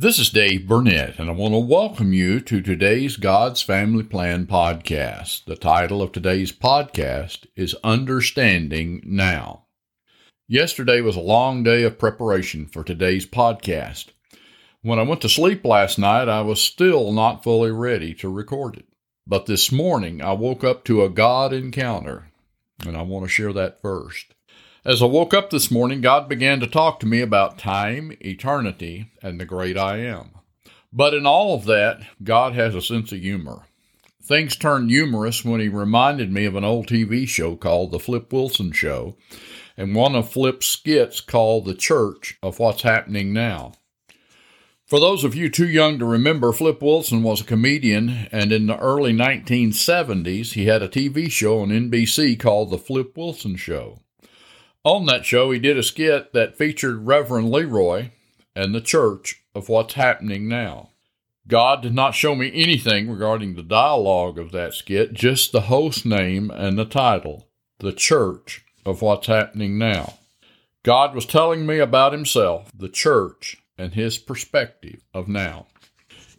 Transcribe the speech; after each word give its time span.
This 0.00 0.20
is 0.20 0.30
Dave 0.30 0.68
Burnett, 0.68 1.18
and 1.18 1.28
I 1.28 1.32
want 1.32 1.54
to 1.54 1.58
welcome 1.58 2.12
you 2.12 2.38
to 2.42 2.62
today's 2.62 3.16
God's 3.16 3.62
Family 3.62 4.04
Plan 4.04 4.46
podcast. 4.46 5.44
The 5.44 5.56
title 5.56 6.00
of 6.00 6.12
today's 6.12 6.52
podcast 6.52 7.46
is 7.56 7.74
Understanding 7.82 9.02
Now. 9.04 9.64
Yesterday 10.46 11.00
was 11.00 11.16
a 11.16 11.20
long 11.20 11.64
day 11.64 11.82
of 11.82 11.98
preparation 11.98 12.66
for 12.66 12.84
today's 12.84 13.26
podcast. 13.26 14.10
When 14.82 15.00
I 15.00 15.02
went 15.02 15.20
to 15.22 15.28
sleep 15.28 15.64
last 15.64 15.98
night, 15.98 16.28
I 16.28 16.42
was 16.42 16.62
still 16.62 17.10
not 17.10 17.42
fully 17.42 17.72
ready 17.72 18.14
to 18.14 18.28
record 18.28 18.76
it. 18.76 18.86
But 19.26 19.46
this 19.46 19.72
morning, 19.72 20.22
I 20.22 20.30
woke 20.34 20.62
up 20.62 20.84
to 20.84 21.02
a 21.02 21.10
God 21.10 21.52
encounter, 21.52 22.30
and 22.86 22.96
I 22.96 23.02
want 23.02 23.24
to 23.24 23.28
share 23.28 23.52
that 23.52 23.82
first. 23.82 24.32
As 24.88 25.02
I 25.02 25.04
woke 25.04 25.34
up 25.34 25.50
this 25.50 25.70
morning, 25.70 26.00
God 26.00 26.30
began 26.30 26.60
to 26.60 26.66
talk 26.66 26.98
to 27.00 27.06
me 27.06 27.20
about 27.20 27.58
time, 27.58 28.16
eternity, 28.22 29.10
and 29.22 29.38
the 29.38 29.44
great 29.44 29.76
I 29.76 29.98
am. 29.98 30.30
But 30.90 31.12
in 31.12 31.26
all 31.26 31.54
of 31.54 31.66
that, 31.66 32.00
God 32.24 32.54
has 32.54 32.74
a 32.74 32.80
sense 32.80 33.12
of 33.12 33.18
humor. 33.18 33.66
Things 34.22 34.56
turned 34.56 34.88
humorous 34.88 35.44
when 35.44 35.60
he 35.60 35.68
reminded 35.68 36.32
me 36.32 36.46
of 36.46 36.56
an 36.56 36.64
old 36.64 36.86
TV 36.86 37.28
show 37.28 37.54
called 37.54 37.92
The 37.92 37.98
Flip 37.98 38.32
Wilson 38.32 38.72
Show, 38.72 39.18
and 39.76 39.94
one 39.94 40.14
of 40.14 40.32
Flip's 40.32 40.64
skits 40.64 41.20
called 41.20 41.66
The 41.66 41.74
Church 41.74 42.38
of 42.42 42.58
What's 42.58 42.80
Happening 42.80 43.34
Now. 43.34 43.72
For 44.86 44.98
those 44.98 45.22
of 45.22 45.34
you 45.34 45.50
too 45.50 45.68
young 45.68 45.98
to 45.98 46.06
remember, 46.06 46.50
Flip 46.50 46.80
Wilson 46.80 47.22
was 47.22 47.42
a 47.42 47.44
comedian, 47.44 48.26
and 48.32 48.52
in 48.52 48.68
the 48.68 48.78
early 48.78 49.12
1970s, 49.12 50.54
he 50.54 50.64
had 50.64 50.80
a 50.80 50.88
TV 50.88 51.30
show 51.30 51.60
on 51.60 51.68
NBC 51.68 52.40
called 52.40 52.70
The 52.70 52.78
Flip 52.78 53.14
Wilson 53.18 53.56
Show. 53.56 54.00
On 54.84 55.06
that 55.06 55.24
show, 55.24 55.50
he 55.50 55.58
did 55.58 55.76
a 55.76 55.82
skit 55.82 56.32
that 56.32 56.56
featured 56.56 57.06
Reverend 57.06 57.50
Leroy 57.50 58.10
and 58.54 58.74
the 58.74 58.80
church 58.80 59.42
of 59.54 59.68
what's 59.68 59.94
happening 59.94 60.48
now. 60.48 60.90
God 61.46 61.82
did 61.82 61.94
not 61.94 62.14
show 62.14 62.34
me 62.34 62.50
anything 62.54 63.10
regarding 63.10 63.54
the 63.54 63.62
dialogue 63.62 64.38
of 64.38 64.52
that 64.52 64.74
skit, 64.74 65.14
just 65.14 65.50
the 65.50 65.62
host 65.62 66.04
name 66.04 66.50
and 66.50 66.78
the 66.78 66.84
title, 66.84 67.48
The 67.78 67.92
Church 67.92 68.64
of 68.84 69.00
What's 69.00 69.26
Happening 69.26 69.78
Now. 69.78 70.18
God 70.82 71.14
was 71.14 71.24
telling 71.26 71.66
me 71.66 71.78
about 71.78 72.12
Himself, 72.12 72.70
the 72.76 72.88
church, 72.88 73.56
and 73.78 73.94
His 73.94 74.18
perspective 74.18 75.00
of 75.14 75.26
now. 75.26 75.66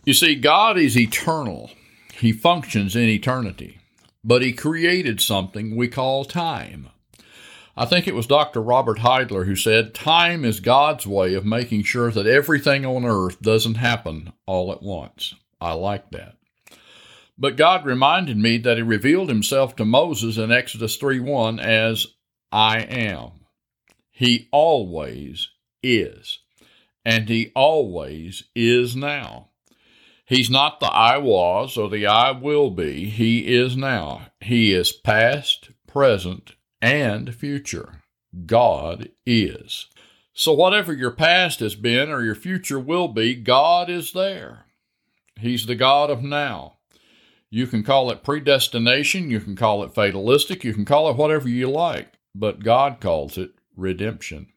You 0.06 0.14
see, 0.14 0.36
God 0.36 0.78
is 0.78 0.98
eternal, 0.98 1.72
He 2.14 2.32
functions 2.32 2.96
in 2.96 3.10
eternity, 3.10 3.80
but 4.24 4.44
He 4.44 4.54
created 4.54 5.22
something 5.22 5.76
we 5.76 5.88
call 5.88 6.24
time. 6.24 6.90
I 7.80 7.86
think 7.86 8.10
it 8.10 8.14
was 8.14 8.28
Dr. 8.28 8.62
Robert 8.62 9.00
Heidler 9.00 9.46
who 9.46 9.56
said, 9.56 9.94
Time 9.94 10.44
is 10.44 10.60
God's 10.60 11.08
way 11.08 11.34
of 11.34 11.46
making 11.46 11.84
sure 11.84 12.12
that 12.12 12.28
everything 12.28 12.86
on 12.86 13.06
earth 13.06 13.42
doesn't 13.42 13.76
happen 13.76 14.34
all 14.46 14.74
at 14.74 14.84
once. 14.84 15.34
I 15.62 15.72
like 15.72 16.12
that. 16.12 16.36
But 17.38 17.56
God 17.56 17.86
reminded 17.86 18.36
me 18.36 18.58
that 18.58 18.76
He 18.76 18.84
revealed 18.84 19.30
Himself 19.30 19.78
to 19.78 19.86
Moses 19.86 20.38
in 20.38 20.52
Exodus 20.52 20.98
3 20.98 21.22
1 21.22 21.62
as 21.62 22.08
I 22.52 22.80
am. 22.82 23.46
He 24.12 24.50
always 24.52 25.48
is, 25.82 26.40
and 27.06 27.30
He 27.30 27.54
always 27.56 28.44
is 28.54 28.94
now. 28.94 29.52
He's 30.26 30.50
not 30.50 30.82
the 30.82 30.88
I 30.88 31.18
was 31.18 31.78
or 31.78 31.90
the 31.90 32.08
I 32.08 32.32
will 32.32 32.72
be. 32.72 33.06
He 33.06 33.56
is 33.56 33.78
now. 33.78 34.28
He 34.42 34.74
is 34.74 34.92
past, 34.92 35.70
present, 35.88 36.56
and 36.82 37.34
future. 37.34 38.02
God 38.46 39.10
is. 39.26 39.88
So, 40.34 40.54
whatever 40.54 40.94
your 40.94 41.12
past 41.12 41.60
has 41.60 41.76
been 41.76 42.10
or 42.10 42.24
your 42.24 42.36
future 42.36 42.80
will 42.80 43.08
be, 43.08 43.36
God 43.36 43.90
is 43.90 44.14
there. 44.14 44.66
He's 45.38 45.66
the 45.66 45.76
God 45.76 46.10
of 46.10 46.24
now. 46.24 46.78
You 47.50 47.66
can 47.66 47.84
call 47.84 48.12
it 48.12 48.24
predestination, 48.24 49.32
you 49.32 49.40
can 49.40 49.56
call 49.56 49.84
it 49.84 49.94
fatalistic, 49.94 50.64
you 50.64 50.74
can 50.74 50.86
call 50.86 51.10
it 51.10 51.18
whatever 51.18 51.50
you 51.50 51.70
like, 51.70 52.14
but 52.36 52.64
God 52.64 53.00
calls 53.00 53.38
it 53.38 53.52
redemption. 53.76 54.48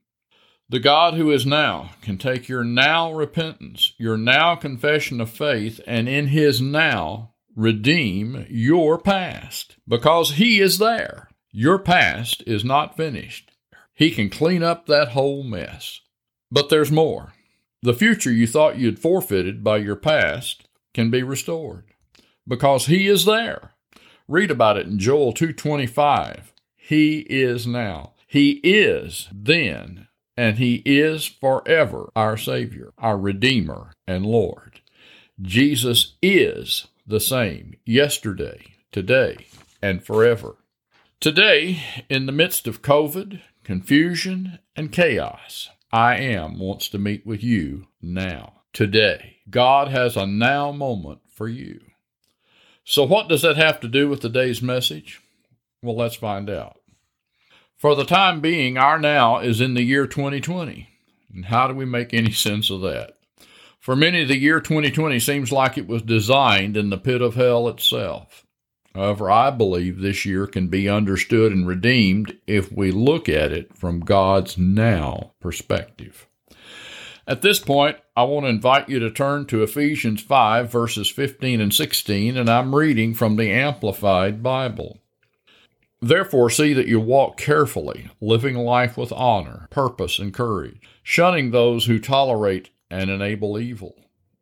The 0.68 0.78
God 0.78 1.14
who 1.14 1.30
is 1.30 1.44
now 1.44 1.90
can 2.02 2.18
take 2.18 2.48
your 2.48 2.64
now 2.64 3.12
repentance, 3.12 3.92
your 3.98 4.16
now 4.16 4.54
confession 4.56 5.20
of 5.20 5.30
faith, 5.30 5.80
and 5.86 6.08
in 6.08 6.28
His 6.28 6.60
now 6.60 7.32
redeem 7.56 8.46
your 8.48 8.98
past 8.98 9.76
because 9.86 10.32
He 10.32 10.60
is 10.60 10.78
there. 10.78 11.28
Your 11.52 11.78
past 11.78 12.42
is 12.46 12.64
not 12.64 12.96
finished. 12.96 13.52
He 13.94 14.10
can 14.10 14.30
clean 14.30 14.62
up 14.62 14.86
that 14.86 15.08
whole 15.08 15.42
mess. 15.42 16.00
But 16.50 16.70
there's 16.70 16.90
more. 16.90 17.34
The 17.82 17.94
future 17.94 18.32
you 18.32 18.46
thought 18.46 18.78
you'd 18.78 18.98
forfeited 18.98 19.62
by 19.62 19.78
your 19.78 19.96
past 19.96 20.66
can 20.94 21.10
be 21.10 21.22
restored 21.22 21.84
because 22.48 22.86
he 22.86 23.06
is 23.06 23.24
there. 23.24 23.74
Read 24.28 24.50
about 24.50 24.78
it 24.78 24.86
in 24.86 24.98
Joel 24.98 25.32
2:25. 25.32 26.52
He 26.74 27.20
is 27.28 27.66
now. 27.66 28.14
He 28.26 28.60
is 28.62 29.28
then 29.32 30.08
and 30.36 30.58
he 30.58 30.82
is 30.86 31.26
forever 31.26 32.10
our 32.16 32.36
savior, 32.36 32.92
our 32.98 33.18
redeemer 33.18 33.92
and 34.06 34.24
Lord. 34.24 34.80
Jesus 35.40 36.14
is 36.22 36.86
the 37.06 37.20
same 37.20 37.76
yesterday, 37.84 38.74
today, 38.90 39.46
and 39.82 40.04
forever. 40.04 40.56
Today, 41.22 41.80
in 42.08 42.26
the 42.26 42.32
midst 42.32 42.66
of 42.66 42.82
COVID, 42.82 43.42
confusion, 43.62 44.58
and 44.74 44.90
chaos, 44.90 45.70
I 45.92 46.16
am 46.16 46.58
wants 46.58 46.88
to 46.88 46.98
meet 46.98 47.24
with 47.24 47.44
you 47.44 47.86
now, 48.02 48.62
today. 48.72 49.36
God 49.48 49.86
has 49.86 50.16
a 50.16 50.26
now 50.26 50.72
moment 50.72 51.20
for 51.32 51.46
you. 51.46 51.80
So, 52.82 53.04
what 53.04 53.28
does 53.28 53.42
that 53.42 53.56
have 53.56 53.78
to 53.82 53.88
do 53.88 54.08
with 54.08 54.18
today's 54.18 54.60
message? 54.60 55.20
Well, 55.80 55.94
let's 55.94 56.16
find 56.16 56.50
out. 56.50 56.80
For 57.76 57.94
the 57.94 58.04
time 58.04 58.40
being, 58.40 58.76
our 58.76 58.98
now 58.98 59.38
is 59.38 59.60
in 59.60 59.74
the 59.74 59.84
year 59.84 60.08
2020. 60.08 60.88
And 61.32 61.44
how 61.44 61.68
do 61.68 61.74
we 61.74 61.84
make 61.84 62.12
any 62.12 62.32
sense 62.32 62.68
of 62.68 62.80
that? 62.80 63.16
For 63.78 63.94
many, 63.94 64.24
the 64.24 64.40
year 64.40 64.58
2020 64.60 65.20
seems 65.20 65.52
like 65.52 65.78
it 65.78 65.86
was 65.86 66.02
designed 66.02 66.76
in 66.76 66.90
the 66.90 66.98
pit 66.98 67.22
of 67.22 67.36
hell 67.36 67.68
itself. 67.68 68.44
However, 68.94 69.30
I 69.30 69.50
believe 69.50 70.00
this 70.00 70.26
year 70.26 70.46
can 70.46 70.68
be 70.68 70.88
understood 70.88 71.52
and 71.52 71.66
redeemed 71.66 72.36
if 72.46 72.70
we 72.70 72.90
look 72.90 73.28
at 73.28 73.52
it 73.52 73.76
from 73.76 74.00
God's 74.00 74.58
now 74.58 75.32
perspective. 75.40 76.26
At 77.26 77.40
this 77.40 77.58
point, 77.58 77.96
I 78.16 78.24
want 78.24 78.44
to 78.44 78.50
invite 78.50 78.88
you 78.88 78.98
to 78.98 79.10
turn 79.10 79.46
to 79.46 79.62
Ephesians 79.62 80.20
5, 80.20 80.70
verses 80.70 81.08
15 81.08 81.60
and 81.60 81.72
16, 81.72 82.36
and 82.36 82.50
I'm 82.50 82.74
reading 82.74 83.14
from 83.14 83.36
the 83.36 83.50
Amplified 83.50 84.42
Bible. 84.42 84.98
Therefore, 86.00 86.50
see 86.50 86.72
that 86.72 86.88
you 86.88 86.98
walk 86.98 87.36
carefully, 87.36 88.10
living 88.20 88.56
life 88.56 88.96
with 88.98 89.12
honor, 89.12 89.68
purpose, 89.70 90.18
and 90.18 90.34
courage, 90.34 90.80
shunning 91.02 91.50
those 91.50 91.86
who 91.86 91.98
tolerate 92.00 92.70
and 92.90 93.08
enable 93.08 93.58
evil 93.58 93.94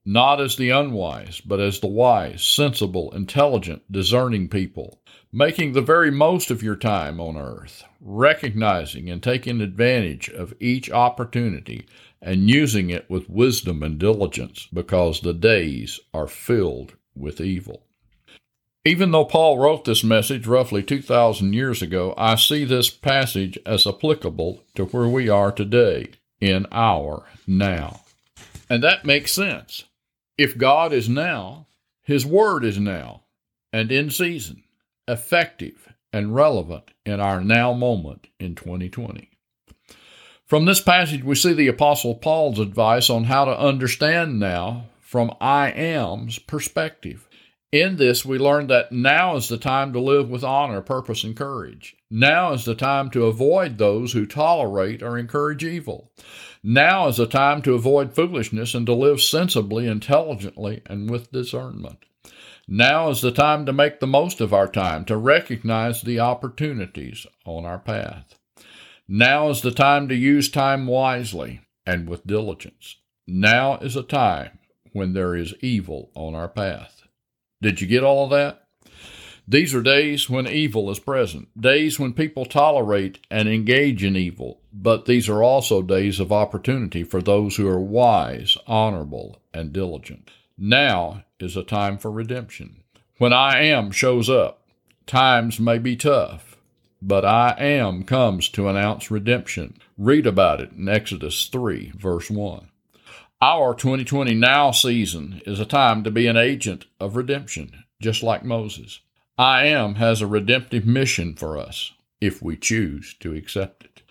not 0.05 0.41
as 0.41 0.57
the 0.57 0.71
unwise, 0.71 1.41
but 1.41 1.61
as 1.61 1.81
the 1.81 1.87
wise, 1.87 2.43
sensible, 2.43 3.11
intelligent, 3.13 3.83
discerning 3.91 4.49
people, 4.49 5.01
making 5.33 5.73
the 5.73 5.83
very 5.83 6.11
most 6.11 6.51
of 6.51 6.63
your 6.63 6.77
time 6.77 7.21
on 7.21 7.37
earth, 7.37 7.85
recognizing 8.01 9.11
and 9.11 9.23
taking 9.23 9.61
advantage 9.61 10.29
of 10.29 10.55
each 10.59 10.91
opportunity 10.91 11.87
and 12.23 12.51
using 12.51 12.91
it 12.91 13.09
with 13.09 13.31
wisdom 13.31 13.83
and 13.83 13.99
diligence, 13.99 14.69
because 14.73 15.21
the 15.21 15.35
days 15.35 16.01
are 16.13 16.27
filled 16.27 16.95
with 17.15 17.41
evil. 17.41 17.87
Even 18.85 19.11
though 19.11 19.27
Paul 19.27 19.59
wrote 19.59 19.85
this 19.85 20.03
message 20.03 20.47
roughly 20.47 20.83
2,000 20.83 21.53
years 21.53 21.83
ago, 21.83 22.15
I 22.17 22.37
see 22.37 22.65
this 22.65 22.89
passage 22.89 23.59
as 23.67 23.87
applicable 23.87 24.65
to 24.75 24.87
where 24.87 25.09
we 25.09 25.29
are 25.29 25.53
today, 25.53 26.13
in 26.41 26.67
our 26.73 27.27
now. 27.47 28.01
And 28.71 28.83
that 28.83 29.05
makes 29.05 29.33
sense. 29.33 29.85
If 30.41 30.57
God 30.57 30.95
is 30.95 31.07
now, 31.07 31.67
His 32.03 32.25
Word 32.25 32.65
is 32.65 32.79
now 32.79 33.25
and 33.75 33.93
in 33.93 34.09
season, 34.09 34.63
effective 35.07 35.93
and 36.15 36.35
relevant 36.35 36.93
in 37.05 37.21
our 37.21 37.45
now 37.45 37.75
moment 37.75 38.29
in 38.39 38.55
2020. 38.55 39.29
From 40.47 40.65
this 40.65 40.81
passage, 40.81 41.23
we 41.23 41.35
see 41.35 41.53
the 41.53 41.69
Apostle 41.69 42.15
Paul's 42.15 42.59
advice 42.59 43.11
on 43.11 43.25
how 43.25 43.45
to 43.45 43.61
understand 43.61 44.41
now 44.41 44.87
from 44.99 45.31
I 45.43 45.73
am's 45.73 46.39
perspective. 46.39 47.29
In 47.71 47.97
this, 47.97 48.25
we 48.25 48.39
learn 48.39 48.69
that 48.69 48.93
now 48.93 49.37
is 49.37 49.51
the 49.51 49.59
time 49.59 49.93
to 49.93 50.01
live 50.01 50.31
with 50.31 50.43
honor, 50.43 50.81
purpose, 50.81 51.23
and 51.23 51.37
courage. 51.37 51.97
Now 52.11 52.55
is 52.55 52.65
the 52.65 52.75
time 52.75 53.11
to 53.11 53.27
avoid 53.27 53.77
those 53.77 54.15
who 54.15 54.25
tolerate 54.25 55.03
or 55.03 55.19
encourage 55.19 55.63
evil. 55.63 56.11
Now 56.63 57.09
is 57.09 57.17
the 57.17 57.27
time 57.27 57.63
to 57.63 57.75
avoid 57.75 58.15
foolishness 58.15 58.75
and 58.75 58.85
to 58.87 58.95
live 58.95 59.23
sensibly, 59.23 59.87
intelligently, 59.87 60.83
and 60.87 61.11
with 61.11 61.33
discernment. 61.33 62.05
Now 62.69 63.09
is 63.09 63.23
the 63.23 63.33
time 63.33 63.67
to 63.67 63.73
make 63.73 63.99
the 63.99 64.07
most 64.07 64.41
of 64.41 64.53
our 64.53 64.69
time, 64.69 65.05
to 65.07 65.17
recognize 65.17 66.03
the 66.03 66.21
opportunities 66.21 67.27
on 67.45 67.65
our 67.65 67.79
path. 67.79 68.39
Now 69.09 69.49
is 69.49 69.63
the 69.63 69.73
time 69.73 70.09
to 70.09 70.15
use 70.15 70.51
time 70.51 70.87
wisely 70.87 71.63
and 71.87 72.09
with 72.09 72.27
diligence. 72.27 72.97
Now 73.27 73.79
is 73.79 73.97
a 73.97 74.03
time 74.03 74.59
when 74.93 75.15
there 75.15 75.35
is 75.35 75.55
evil 75.61 76.11
on 76.15 76.35
our 76.35 76.49
path. 76.49 77.03
Did 77.63 77.81
you 77.81 77.87
get 77.87 78.05
all 78.05 78.25
of 78.25 78.31
that? 78.31 78.69
These 79.51 79.75
are 79.75 79.83
days 79.83 80.31
when 80.31 80.47
evil 80.47 80.93
is 80.93 81.01
present, 81.01 81.49
days 81.61 81.99
when 81.99 82.13
people 82.13 82.45
tolerate 82.45 83.19
and 83.33 83.49
engage 83.49 84.05
in 84.05 84.15
evil, 84.15 84.61
but 84.73 85.07
these 85.07 85.29
are 85.29 85.43
also 85.43 85.83
days 85.83 86.21
of 86.21 86.31
opportunity 86.31 87.03
for 87.03 87.21
those 87.21 87.57
who 87.57 87.67
are 87.67 87.81
wise, 87.81 88.57
honorable, 88.69 89.43
and 89.53 89.73
diligent. 89.73 90.31
Now 90.57 91.25
is 91.41 91.57
a 91.57 91.65
time 91.65 91.99
for 91.99 92.13
redemption. 92.13 92.85
When 93.19 93.33
I 93.33 93.63
am 93.65 93.91
shows 93.91 94.31
up, 94.31 94.69
times 95.05 95.59
may 95.59 95.79
be 95.79 95.97
tough, 95.97 96.57
but 97.03 97.25
I 97.25 97.57
am 97.59 98.05
comes 98.05 98.49
to 98.51 98.69
announce 98.69 99.11
redemption. 99.11 99.79
Read 99.99 100.29
about 100.29 100.61
it 100.61 100.71
in 100.71 100.89
Exodus 100.89 101.47
3, 101.47 101.95
verse 101.97 102.31
1. 102.31 102.69
Our 103.43 103.75
2020 103.75 104.33
now 104.33 104.71
season 104.71 105.43
is 105.45 105.59
a 105.59 105.67
time 105.67 106.05
to 106.05 106.11
be 106.13 106.29
an 106.29 106.37
agent 106.37 106.87
of 107.01 107.17
redemption, 107.17 107.83
just 108.01 108.23
like 108.23 108.45
Moses. 108.45 109.01
I 109.41 109.65
am 109.69 109.95
has 109.95 110.21
a 110.21 110.27
redemptive 110.27 110.85
mission 110.85 111.35
for 111.35 111.57
us 111.57 111.93
if 112.21 112.43
we 112.43 112.59
choose 112.59 113.15
to 113.21 113.35
accept 113.35 113.85
it. 113.85 114.03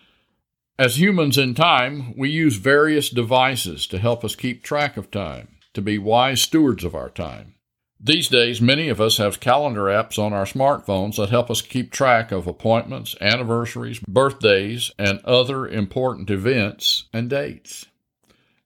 As 0.79 0.99
humans 0.99 1.37
in 1.37 1.53
time, 1.53 2.15
we 2.17 2.31
use 2.31 2.55
various 2.55 3.11
devices 3.11 3.85
to 3.87 3.99
help 3.99 4.25
us 4.25 4.35
keep 4.35 4.63
track 4.63 4.97
of 4.97 5.11
time, 5.11 5.49
to 5.75 5.83
be 5.83 5.99
wise 5.99 6.41
stewards 6.41 6.83
of 6.83 6.95
our 6.95 7.11
time. 7.11 7.53
These 7.99 8.29
days, 8.29 8.59
many 8.59 8.89
of 8.89 8.99
us 8.99 9.17
have 9.17 9.39
calendar 9.39 9.83
apps 9.83 10.17
on 10.17 10.33
our 10.33 10.45
smartphones 10.45 11.17
that 11.17 11.29
help 11.29 11.51
us 11.51 11.61
keep 11.61 11.91
track 11.91 12.31
of 12.31 12.47
appointments, 12.47 13.15
anniversaries, 13.21 13.99
birthdays, 13.99 14.91
and 14.97 15.19
other 15.25 15.67
important 15.67 16.31
events 16.31 17.07
and 17.13 17.29
dates. 17.29 17.85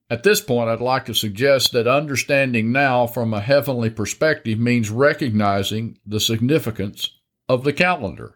At 0.10 0.24
this 0.24 0.42
point, 0.42 0.70
I'd 0.70 0.82
like 0.82 1.06
to 1.06 1.14
suggest 1.14 1.72
that 1.72 1.88
understanding 1.88 2.72
now 2.72 3.08
from 3.08 3.34
a 3.34 3.40
heavenly 3.40 3.90
perspective 3.90 4.60
means 4.60 4.90
recognizing 4.90 5.98
the 6.06 6.20
significance 6.20 7.10
of 7.50 7.64
the 7.64 7.74
calendar. 7.74 8.36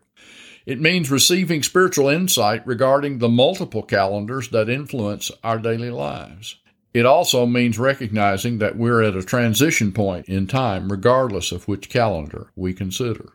It 0.66 0.82
means 0.82 1.12
receiving 1.12 1.64
spiritual 1.64 2.10
insight 2.10 2.66
regarding 2.66 3.20
the 3.20 3.30
multiple 3.30 3.84
calendars 3.84 4.50
that 4.50 4.70
influence 4.70 5.32
our 5.44 5.60
daily 5.60 5.92
lives. 5.92 6.58
It 6.94 7.06
also 7.06 7.46
means 7.46 7.78
recognizing 7.78 8.58
that 8.58 8.76
we're 8.76 9.04
at 9.04 9.16
a 9.16 9.24
transition 9.24 9.92
point 9.92 10.28
in 10.28 10.48
time, 10.48 10.92
regardless 10.92 11.52
of 11.52 11.68
which 11.68 11.90
calendar 11.90 12.48
we 12.56 12.74
consider. 12.74 13.34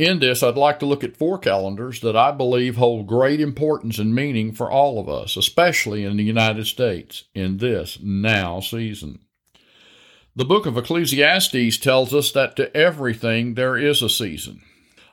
In 0.00 0.18
this, 0.18 0.42
I'd 0.42 0.56
like 0.56 0.78
to 0.78 0.86
look 0.86 1.04
at 1.04 1.18
four 1.18 1.36
calendars 1.36 2.00
that 2.00 2.16
I 2.16 2.30
believe 2.30 2.76
hold 2.76 3.06
great 3.06 3.38
importance 3.38 3.98
and 3.98 4.14
meaning 4.14 4.50
for 4.50 4.70
all 4.70 4.98
of 4.98 5.10
us, 5.10 5.36
especially 5.36 6.06
in 6.06 6.16
the 6.16 6.24
United 6.24 6.66
States 6.66 7.24
in 7.34 7.58
this 7.58 7.98
now 8.02 8.60
season. 8.60 9.18
The 10.34 10.46
book 10.46 10.64
of 10.64 10.78
Ecclesiastes 10.78 11.76
tells 11.76 12.14
us 12.14 12.32
that 12.32 12.56
to 12.56 12.74
everything 12.74 13.52
there 13.52 13.76
is 13.76 14.00
a 14.00 14.08
season. 14.08 14.62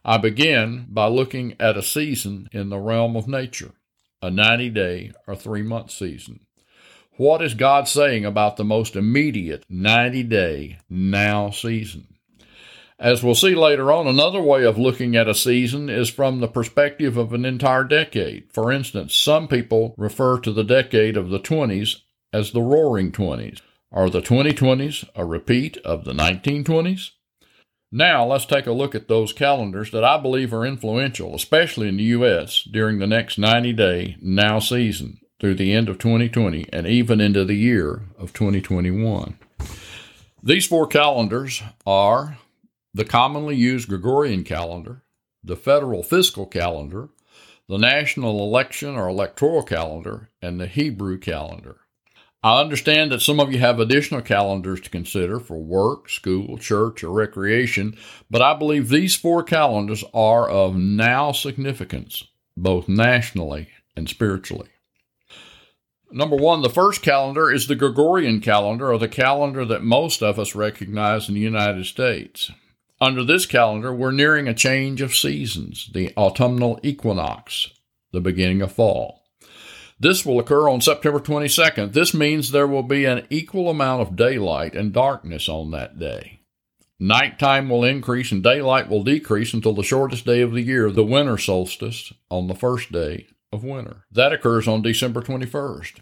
I 0.05 0.19
begin 0.19 0.85
by 0.87 1.07
looking 1.07 1.57
at 1.59 1.75
a 1.75 1.83
season 1.83 2.47
in 2.53 2.69
the 2.69 2.79
realm 2.79 3.17
of 3.17 3.27
nature, 3.27 3.73
a 4.21 4.31
90 4.31 4.69
day 4.69 5.11
or 5.27 5.35
three 5.35 5.63
month 5.63 5.91
season. 5.91 6.39
What 7.17 7.41
is 7.41 7.55
God 7.55 7.89
saying 7.89 8.23
about 8.23 8.55
the 8.55 8.63
most 8.63 8.95
immediate 8.95 9.65
90 9.67 10.23
day 10.23 10.77
now 10.89 11.49
season? 11.49 12.16
As 12.99 13.23
we'll 13.23 13.35
see 13.35 13.53
later 13.53 13.91
on, 13.91 14.07
another 14.07 14.41
way 14.41 14.63
of 14.63 14.79
looking 14.79 15.15
at 15.15 15.29
a 15.29 15.35
season 15.35 15.87
is 15.87 16.09
from 16.09 16.39
the 16.39 16.47
perspective 16.47 17.15
of 17.15 17.31
an 17.31 17.45
entire 17.45 17.83
decade. 17.83 18.51
For 18.51 18.71
instance, 18.71 19.15
some 19.15 19.47
people 19.47 19.93
refer 19.97 20.39
to 20.39 20.51
the 20.51 20.63
decade 20.63 21.15
of 21.15 21.29
the 21.29 21.39
20s 21.39 22.01
as 22.33 22.51
the 22.51 22.61
Roaring 22.61 23.11
Twenties. 23.11 23.61
Are 23.91 24.09
the 24.09 24.21
2020s 24.21 25.07
a 25.15 25.25
repeat 25.25 25.77
of 25.77 26.05
the 26.05 26.13
1920s? 26.13 27.11
Now, 27.91 28.25
let's 28.25 28.45
take 28.45 28.65
a 28.65 28.73
look 28.73 28.95
at 28.95 29.07
those 29.07 29.31
calendars 29.31 29.91
that 29.91 30.03
I 30.03 30.19
believe 30.19 30.51
are 30.51 30.65
influential, 30.65 31.35
especially 31.35 31.87
in 31.87 31.97
the 31.97 32.03
U.S., 32.03 32.63
during 32.63 32.97
the 32.97 33.07
next 33.07 33.37
90 33.37 33.73
day 33.73 34.17
now 34.19 34.59
season 34.59 35.19
through 35.39 35.55
the 35.55 35.71
end 35.71 35.87
of 35.87 35.99
2020 35.99 36.65
and 36.73 36.87
even 36.87 37.21
into 37.21 37.45
the 37.45 37.55
year 37.55 38.01
of 38.17 38.33
2021. 38.33 39.37
These 40.43 40.65
four 40.65 40.87
calendars 40.87 41.61
are 41.85 42.37
the 42.97 43.05
commonly 43.05 43.55
used 43.55 43.89
Gregorian 43.89 44.43
calendar, 44.43 45.03
the 45.43 45.55
federal 45.55 46.01
fiscal 46.01 46.47
calendar, 46.47 47.09
the 47.69 47.77
national 47.77 48.43
election 48.43 48.95
or 48.95 49.07
electoral 49.07 49.61
calendar, 49.61 50.31
and 50.41 50.59
the 50.59 50.65
Hebrew 50.65 51.19
calendar. 51.19 51.77
I 52.41 52.59
understand 52.59 53.11
that 53.11 53.21
some 53.21 53.39
of 53.39 53.51
you 53.51 53.59
have 53.59 53.79
additional 53.79 54.21
calendars 54.23 54.81
to 54.81 54.89
consider 54.89 55.39
for 55.39 55.59
work, 55.59 56.09
school, 56.09 56.57
church, 56.57 57.03
or 57.03 57.11
recreation, 57.11 57.95
but 58.31 58.41
I 58.41 58.55
believe 58.55 58.89
these 58.89 59.15
four 59.15 59.43
calendars 59.43 60.03
are 60.11 60.49
of 60.49 60.75
now 60.75 61.31
significance, 61.33 62.23
both 62.55 62.89
nationally 62.89 63.67
and 63.95 64.09
spiritually. 64.09 64.69
Number 66.09 66.35
one, 66.35 66.63
the 66.63 66.69
first 66.69 67.03
calendar 67.03 67.51
is 67.51 67.67
the 67.67 67.75
Gregorian 67.75 68.41
calendar, 68.41 68.91
or 68.91 68.97
the 68.97 69.07
calendar 69.07 69.65
that 69.65 69.83
most 69.83 70.23
of 70.23 70.39
us 70.39 70.55
recognize 70.55 71.29
in 71.29 71.35
the 71.35 71.41
United 71.41 71.85
States. 71.85 72.49
Under 72.99 73.23
this 73.23 73.45
calendar, 73.45 73.93
we're 73.93 74.11
nearing 74.11 74.47
a 74.47 74.55
change 74.55 75.01
of 75.01 75.15
seasons, 75.15 75.89
the 75.93 76.11
autumnal 76.17 76.79
equinox, 76.81 77.69
the 78.11 78.21
beginning 78.21 78.63
of 78.63 78.71
fall. 78.71 79.23
This 79.99 80.25
will 80.25 80.39
occur 80.39 80.67
on 80.67 80.81
September 80.81 81.19
22nd. 81.19 81.93
This 81.93 82.13
means 82.13 82.51
there 82.51 82.67
will 82.67 82.83
be 82.83 83.05
an 83.05 83.27
equal 83.29 83.69
amount 83.69 84.01
of 84.01 84.15
daylight 84.15 84.75
and 84.75 84.93
darkness 84.93 85.47
on 85.47 85.71
that 85.71 85.99
day. 85.99 86.41
Nighttime 86.99 87.69
will 87.69 87.83
increase 87.83 88.31
and 88.31 88.43
daylight 88.43 88.89
will 88.89 89.03
decrease 89.03 89.53
until 89.53 89.73
the 89.73 89.83
shortest 89.83 90.25
day 90.25 90.41
of 90.41 90.51
the 90.51 90.63
year, 90.63 90.89
the 90.91 91.03
winter 91.03 91.37
solstice, 91.37 92.11
on 92.31 92.47
the 92.47 92.55
first 92.55 92.91
day 92.91 93.27
of 93.51 93.63
winter. 93.63 94.05
That 94.11 94.33
occurs 94.33 94.67
on 94.67 94.81
December 94.81 95.21
21st. 95.21 95.99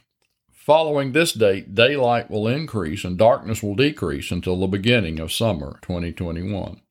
Following 0.53 1.11
this 1.11 1.33
date, 1.33 1.75
daylight 1.75 2.31
will 2.31 2.47
increase 2.47 3.03
and 3.03 3.17
darkness 3.17 3.61
will 3.61 3.75
decrease 3.75 4.31
until 4.31 4.59
the 4.59 4.67
beginning 4.67 5.19
of 5.19 5.33
summer 5.33 5.79
2021. 5.81 6.81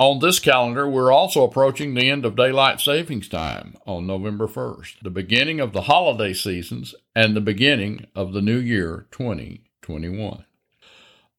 On 0.00 0.18
this 0.18 0.38
calendar, 0.38 0.88
we're 0.88 1.12
also 1.12 1.44
approaching 1.44 1.92
the 1.92 2.08
end 2.08 2.24
of 2.24 2.34
daylight 2.34 2.80
savings 2.80 3.28
time 3.28 3.76
on 3.86 4.06
November 4.06 4.48
1st, 4.48 5.02
the 5.02 5.10
beginning 5.10 5.60
of 5.60 5.74
the 5.74 5.82
holiday 5.82 6.32
seasons, 6.32 6.94
and 7.14 7.36
the 7.36 7.40
beginning 7.42 8.06
of 8.14 8.32
the 8.32 8.40
new 8.40 8.56
year 8.56 9.08
2021. 9.10 10.46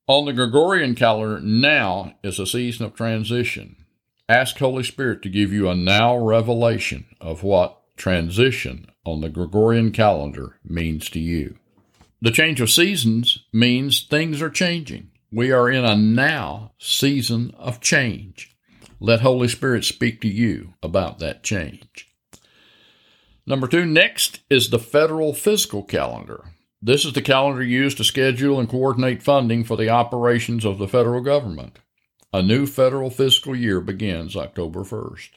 On 0.06 0.26
the 0.26 0.34
Gregorian 0.34 0.94
calendar, 0.94 1.40
now 1.40 2.14
is 2.24 2.38
a 2.38 2.46
season 2.46 2.86
of 2.86 2.94
transition. 2.94 3.78
Ask 4.30 4.60
Holy 4.60 4.84
Spirit 4.84 5.24
to 5.24 5.30
give 5.30 5.52
you 5.52 5.68
a 5.68 5.74
now 5.74 6.16
revelation 6.16 7.08
of 7.20 7.42
what 7.42 7.80
transition 7.98 8.92
on 9.04 9.22
the 9.22 9.30
Gregorian 9.30 9.92
calendar 9.92 10.60
means 10.64 11.10
to 11.10 11.20
you. 11.20 11.58
The 12.22 12.30
change 12.30 12.62
of 12.62 12.70
seasons 12.70 13.40
means 13.52 14.04
things 14.04 14.40
are 14.40 14.52
changing. 14.52 15.10
We 15.32 15.52
are 15.52 15.68
in 15.68 15.84
a 15.84 15.96
now 15.96 16.74
season 16.78 17.56
of 17.58 17.80
change. 17.80 18.51
Let 19.04 19.22
Holy 19.22 19.48
Spirit 19.48 19.84
speak 19.84 20.22
to 20.22 20.28
you 20.28 20.76
about 20.84 21.18
that 21.18 21.42
change. 21.42 22.08
Number 23.48 23.68
two, 23.68 23.84
next 23.84 24.42
is 24.48 24.70
the 24.70 24.78
federal 24.78 25.34
fiscal 25.34 25.82
calendar. 25.82 26.52
This 26.80 27.04
is 27.04 27.14
the 27.14 27.24
calendar 27.24 27.64
used 27.64 27.98
to 27.98 28.04
schedule 28.04 28.60
and 28.60 28.70
coordinate 28.70 29.24
funding 29.24 29.64
for 29.64 29.76
the 29.76 29.90
operations 29.90 30.66
of 30.66 30.78
the 30.78 30.88
federal 30.88 31.22
government. 31.22 31.80
A 32.32 32.44
new 32.44 32.68
federal 32.68 33.10
fiscal 33.10 33.56
year 33.56 33.82
begins 33.82 34.36
October 34.36 34.82
1st. 34.82 35.30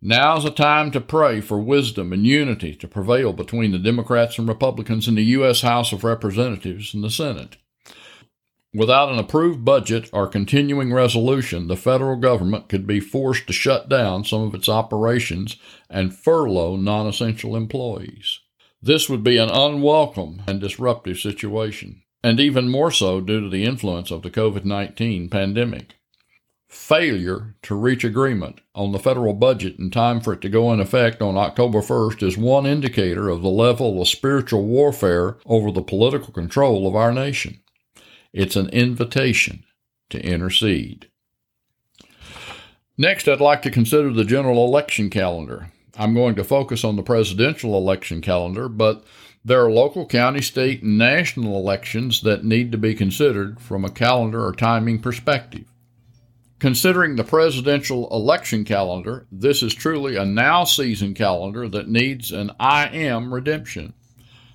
Now 0.00 0.36
is 0.36 0.44
a 0.44 0.50
time 0.52 0.92
to 0.92 1.00
pray 1.00 1.40
for 1.40 1.58
wisdom 1.58 2.12
and 2.12 2.24
unity 2.24 2.76
to 2.76 2.86
prevail 2.86 3.32
between 3.32 3.72
the 3.72 3.80
Democrats 3.80 4.38
and 4.38 4.48
Republicans 4.48 5.08
in 5.08 5.16
the 5.16 5.24
U.S. 5.24 5.62
House 5.62 5.92
of 5.92 6.04
Representatives 6.04 6.94
and 6.94 7.02
the 7.02 7.10
Senate. 7.10 7.56
Without 8.74 9.08
an 9.08 9.20
approved 9.20 9.64
budget 9.64 10.10
or 10.12 10.26
continuing 10.26 10.92
resolution, 10.92 11.68
the 11.68 11.76
federal 11.76 12.16
government 12.16 12.68
could 12.68 12.88
be 12.88 12.98
forced 12.98 13.46
to 13.46 13.52
shut 13.52 13.88
down 13.88 14.24
some 14.24 14.42
of 14.42 14.52
its 14.52 14.68
operations 14.68 15.56
and 15.88 16.12
furlough 16.12 16.74
non 16.74 17.06
essential 17.06 17.54
employees. 17.54 18.40
This 18.82 19.08
would 19.08 19.22
be 19.22 19.38
an 19.38 19.48
unwelcome 19.48 20.42
and 20.48 20.60
disruptive 20.60 21.18
situation, 21.18 22.02
and 22.24 22.40
even 22.40 22.68
more 22.68 22.90
so 22.90 23.20
due 23.20 23.40
to 23.42 23.48
the 23.48 23.64
influence 23.64 24.10
of 24.10 24.22
the 24.22 24.30
COVID 24.30 24.64
19 24.64 25.28
pandemic. 25.28 25.94
Failure 26.68 27.54
to 27.62 27.76
reach 27.76 28.02
agreement 28.02 28.60
on 28.74 28.90
the 28.90 28.98
federal 28.98 29.34
budget 29.34 29.78
in 29.78 29.92
time 29.92 30.20
for 30.20 30.32
it 30.32 30.40
to 30.40 30.48
go 30.48 30.72
in 30.72 30.80
effect 30.80 31.22
on 31.22 31.36
October 31.36 31.78
1st 31.78 32.24
is 32.24 32.36
one 32.36 32.66
indicator 32.66 33.28
of 33.28 33.40
the 33.40 33.48
level 33.48 34.02
of 34.02 34.08
spiritual 34.08 34.64
warfare 34.64 35.36
over 35.46 35.70
the 35.70 35.80
political 35.80 36.32
control 36.32 36.88
of 36.88 36.96
our 36.96 37.12
nation. 37.12 37.60
It's 38.34 38.56
an 38.56 38.68
invitation 38.70 39.62
to 40.10 40.20
intercede. 40.20 41.08
Next, 42.98 43.28
I'd 43.28 43.40
like 43.40 43.62
to 43.62 43.70
consider 43.70 44.12
the 44.12 44.24
general 44.24 44.64
election 44.66 45.08
calendar. 45.08 45.70
I'm 45.96 46.14
going 46.14 46.34
to 46.34 46.42
focus 46.42 46.82
on 46.82 46.96
the 46.96 47.04
presidential 47.04 47.76
election 47.76 48.20
calendar, 48.20 48.68
but 48.68 49.04
There 49.46 49.62
are 49.62 49.70
local, 49.70 50.06
county, 50.06 50.40
state, 50.40 50.82
and 50.82 50.96
national 50.96 51.58
elections 51.58 52.22
that 52.22 52.44
need 52.44 52.72
to 52.72 52.78
be 52.78 52.94
considered 52.94 53.60
from 53.60 53.84
a 53.84 53.90
calendar 53.90 54.42
or 54.42 54.52
timing 54.52 55.00
perspective. 55.00 55.66
Considering 56.58 57.16
the 57.16 57.24
presidential 57.24 58.08
election 58.10 58.64
calendar, 58.64 59.26
this 59.30 59.62
is 59.62 59.74
truly 59.74 60.16
a 60.16 60.24
now 60.24 60.64
season 60.64 61.12
calendar 61.12 61.68
that 61.68 61.90
needs 61.90 62.32
an 62.32 62.52
I 62.58 62.88
am 62.88 63.34
redemption. 63.34 63.92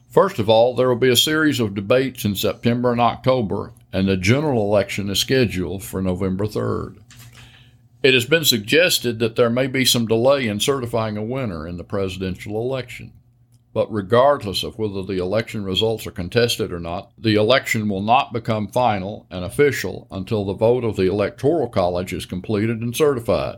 First 0.10 0.40
of 0.40 0.50
all, 0.50 0.76
there 0.76 0.90
will 0.90 0.96
be 0.96 1.10
a 1.10 1.16
series 1.16 1.60
of 1.60 1.76
debates 1.76 2.26
in 2.26 2.34
September 2.34 2.92
and 2.92 3.00
October, 3.00 3.74
and 3.94 4.08
the 4.08 4.18
general 4.18 4.64
election 4.64 5.08
is 5.08 5.20
scheduled 5.20 5.84
for 5.84 6.02
November 6.02 6.46
3rd. 6.46 6.98
It 8.02 8.16
has 8.16 8.26
been 8.26 8.44
suggested 8.44 9.20
that 9.20 9.36
there 9.36 9.52
may 9.52 9.68
be 9.68 9.86
some 9.86 10.08
delay 10.08 10.48
in 10.48 10.60
certifying 10.60 11.16
a 11.16 11.24
winner 11.24 11.68
in 11.68 11.78
the 11.78 11.84
presidential 11.84 12.60
election. 12.60 13.14
But 13.72 13.92
regardless 13.94 14.64
of 14.64 14.80
whether 14.80 15.04
the 15.04 15.22
election 15.22 15.64
results 15.64 16.08
are 16.08 16.12
contested 16.12 16.74
or 16.74 16.80
not, 16.80 17.12
the 17.16 17.36
election 17.36 17.88
will 17.88 18.02
not 18.02 18.34
become 18.34 18.68
final 18.68 19.28
and 19.30 19.46
official 19.46 20.08
until 20.10 20.44
the 20.44 20.54
vote 20.54 20.84
of 20.84 20.96
the 20.96 21.08
Electoral 21.08 21.70
College 21.70 22.14
is 22.14 22.26
completed 22.26 22.82
and 22.82 22.96
certified. 22.96 23.58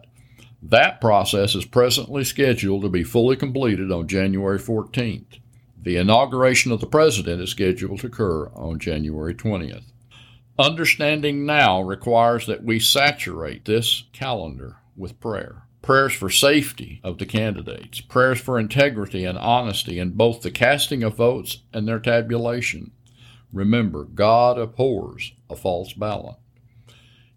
That 0.61 0.99
process 0.99 1.55
is 1.55 1.63
presently 1.63 2.25
scheduled 2.25 2.81
to 2.81 2.89
be 2.89 3.03
fully 3.03 3.37
completed 3.37 3.89
on 3.89 4.07
January 4.09 4.59
14th. 4.59 5.39
The 5.83 5.97
inauguration 5.97 6.71
of 6.71 6.79
the 6.79 6.85
president 6.85 7.41
is 7.41 7.49
scheduled 7.49 8.01
to 8.01 8.07
occur 8.07 8.49
on 8.53 8.77
January 8.77 9.33
20th. 9.33 9.85
Understanding 10.59 11.43
now 11.43 11.81
requires 11.81 12.45
that 12.45 12.63
we 12.63 12.79
saturate 12.79 13.65
this 13.65 14.03
calendar 14.13 14.77
with 14.95 15.19
prayer. 15.19 15.63
Prayers 15.81 16.13
for 16.13 16.29
safety 16.29 17.01
of 17.03 17.17
the 17.17 17.25
candidates, 17.25 17.99
prayers 17.99 18.39
for 18.39 18.59
integrity 18.59 19.25
and 19.25 19.39
honesty 19.39 19.97
in 19.97 20.11
both 20.11 20.43
the 20.43 20.51
casting 20.51 21.01
of 21.01 21.15
votes 21.15 21.63
and 21.73 21.87
their 21.87 21.99
tabulation. 21.99 22.91
Remember, 23.51 24.03
God 24.03 24.59
abhors 24.59 25.33
a 25.49 25.55
false 25.55 25.93
ballot. 25.93 26.35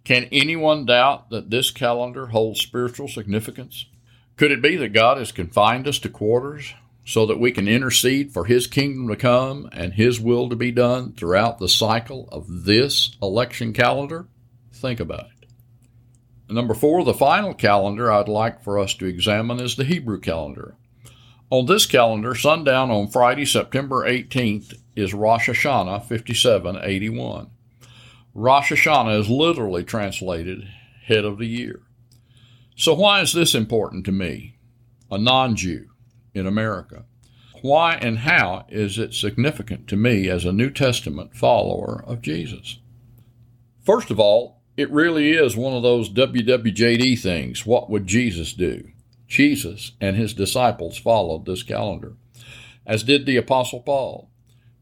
Can 0.05 0.29
anyone 0.31 0.85
doubt 0.85 1.31
that 1.31 1.49
this 1.49 1.71
calendar 1.71 2.27
holds 2.27 2.61
spiritual 2.61 3.09
significance? 3.09 3.87
Could 4.37 4.53
it 4.53 4.61
be 4.61 4.77
that 4.77 4.93
God 4.93 5.17
has 5.17 5.33
confined 5.33 5.89
us 5.89 5.99
to 6.01 6.11
quarters 6.11 6.75
so 7.05 7.27
that 7.27 7.39
we 7.39 7.53
can 7.53 7.69
intercede 7.69 8.33
for 8.33 8.47
His 8.47 8.67
kingdom 8.67 9.09
to 9.09 9.17
come 9.17 9.69
and 9.73 9.93
His 9.93 10.21
will 10.21 10.49
to 10.49 10.57
be 10.57 10.71
done 10.71 11.13
throughout 11.13 11.59
the 11.59 11.69
cycle 11.69 12.29
of 12.33 12.65
this 12.65 13.17
election 13.23 13.73
calendar? 13.73 14.27
Think 14.73 15.01
about 15.01 15.27
it. 15.27 16.53
Number 16.53 16.75
four, 16.75 17.05
the 17.05 17.15
final 17.15 17.55
calendar 17.55 18.13
I'd 18.13 18.29
like 18.29 18.63
for 18.63 18.79
us 18.79 18.95
to 18.95 19.07
examine 19.07 19.61
is 19.61 19.77
the 19.77 19.85
Hebrew 19.85 20.21
calendar. 20.21 20.77
On 21.51 21.67
this 21.67 21.87
calendar, 21.87 22.35
sundown 22.35 22.91
on 22.91 23.09
Friday, 23.09 23.45
September 23.45 24.05
18th, 24.09 24.75
is 24.97 25.15
Rosh 25.15 25.49
Hashanah 25.49 26.05
5781. 26.05 27.51
Rosh 28.35 28.73
Hashanah 28.73 29.21
is 29.21 29.29
literally 29.29 29.85
translated 29.85 30.67
head 31.07 31.25
of 31.25 31.39
the 31.39 31.47
year. 31.47 31.83
So, 32.77 32.95
why 32.95 33.21
is 33.21 33.33
this 33.33 33.55
important 33.55 34.05
to 34.07 34.13
me, 34.13 34.59
a 35.11 35.19
non 35.19 35.55
Jew? 35.55 35.91
In 36.35 36.47
America. 36.47 37.05
Why 37.63 37.95
and 37.95 38.19
how 38.19 38.67
is 38.69 38.99
it 38.99 39.15
significant 39.15 39.89
to 39.89 39.97
me 39.97 40.29
as 40.29 40.45
a 40.45 40.53
New 40.53 40.71
Testament 40.71 41.35
follower 41.35 42.05
of 42.07 42.21
Jesus? 42.21 42.79
First 43.83 44.11
of 44.11 44.21
all, 44.21 44.61
it 44.77 44.91
really 44.91 45.33
is 45.33 45.57
one 45.57 45.73
of 45.73 45.83
those 45.83 46.11
WWJD 46.11 47.19
things. 47.21 47.65
What 47.65 47.89
would 47.89 48.07
Jesus 48.07 48.53
do? 48.53 48.89
Jesus 49.29 49.93
and 50.01 50.17
his 50.17 50.35
disciples 50.35 50.99
followed 50.99 51.47
this 51.47 51.63
calendar, 51.63 52.17
as 52.87 53.03
did 53.03 53.25
the 53.25 53.37
Apostle 53.37 53.81
Paul. 53.81 54.31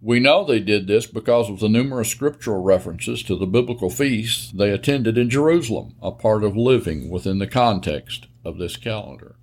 We 0.01 0.19
know 0.19 0.45
they 0.45 0.59
did 0.59 0.89
this 0.89 1.07
because 1.07 1.49
of 1.49 1.61
the 1.61 1.69
numerous 1.69 2.09
scriptural 2.09 2.63
references 2.63 3.23
to 3.23 3.37
the 3.37 3.47
biblical 3.47 3.91
feasts 3.91 4.51
they 4.51 4.71
attended 4.71 5.17
in 5.17 5.31
Jerusalem, 5.31 5.95
a 6.03 6.11
part 6.11 6.43
of 6.43 6.57
living 6.57 7.09
within 7.09 7.39
the 7.39 7.47
context 7.47 8.27
of 8.45 8.59
this 8.59 8.77
calendar. 8.77 9.37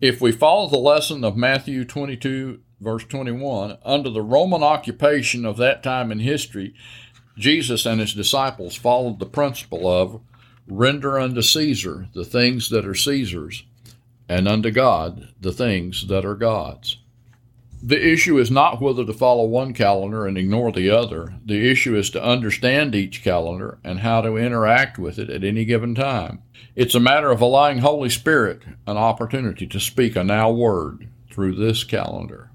If 0.00 0.20
we 0.20 0.30
follow 0.30 0.68
the 0.68 0.76
lesson 0.76 1.24
of 1.24 1.38
Matthew 1.38 1.86
22, 1.86 2.60
verse 2.80 3.04
21, 3.04 3.78
under 3.82 4.10
the 4.10 4.20
Roman 4.20 4.62
occupation 4.62 5.46
of 5.46 5.56
that 5.56 5.82
time 5.82 6.12
in 6.12 6.18
history, 6.18 6.74
Jesus 7.38 7.86
and 7.86 7.98
his 7.98 8.12
disciples 8.12 8.76
followed 8.76 9.18
the 9.18 9.24
principle 9.24 9.88
of 9.88 10.20
render 10.68 11.18
unto 11.18 11.40
Caesar 11.40 12.08
the 12.12 12.26
things 12.26 12.68
that 12.68 12.84
are 12.84 12.94
Caesar's, 12.94 13.64
and 14.28 14.46
unto 14.46 14.70
God 14.70 15.28
the 15.40 15.52
things 15.52 16.08
that 16.08 16.26
are 16.26 16.34
God's. 16.34 16.98
The 17.86 18.04
issue 18.04 18.36
is 18.38 18.50
not 18.50 18.80
whether 18.80 19.04
to 19.04 19.12
follow 19.12 19.44
one 19.44 19.72
calendar 19.72 20.26
and 20.26 20.36
ignore 20.36 20.72
the 20.72 20.90
other. 20.90 21.36
The 21.44 21.70
issue 21.70 21.94
is 21.94 22.10
to 22.10 22.24
understand 22.24 22.96
each 22.96 23.22
calendar 23.22 23.78
and 23.84 24.00
how 24.00 24.22
to 24.22 24.36
interact 24.36 24.98
with 24.98 25.20
it 25.20 25.30
at 25.30 25.44
any 25.44 25.64
given 25.64 25.94
time. 25.94 26.42
It's 26.74 26.96
a 26.96 27.00
matter 27.00 27.30
of 27.30 27.40
allowing 27.40 27.78
Holy 27.78 28.10
Spirit 28.10 28.62
an 28.88 28.96
opportunity 28.96 29.68
to 29.68 29.78
speak 29.78 30.16
a 30.16 30.24
now 30.24 30.50
word 30.50 31.08
through 31.30 31.54
this 31.54 31.84
calendar. 31.84 32.50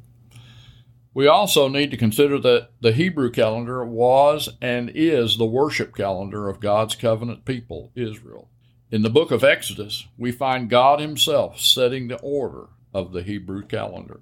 We 1.14 1.28
also 1.28 1.70
need 1.70 1.92
to 1.92 1.98
consider 1.98 2.38
that 2.40 2.72
the 2.82 2.92
Hebrew 2.92 3.32
calendar 3.32 3.86
was 3.86 4.50
and 4.62 4.92
is 4.94 5.38
the 5.38 5.46
worship 5.46 5.96
calendar 5.96 6.50
of 6.50 6.60
God's 6.60 6.96
covenant 6.96 7.46
people, 7.46 7.94
Israel. 7.96 8.50
In 8.92 9.02
the 9.02 9.10
book 9.10 9.32
of 9.32 9.46
Exodus, 9.46 10.08
we 10.18 10.34
find 10.34 10.70
God 10.70 11.00
Himself 11.00 11.58
setting 11.58 12.10
the 12.10 12.20
order 12.20 12.68
of 12.94 13.14
the 13.14 13.24
Hebrew 13.24 13.66
calendar. 13.66 14.20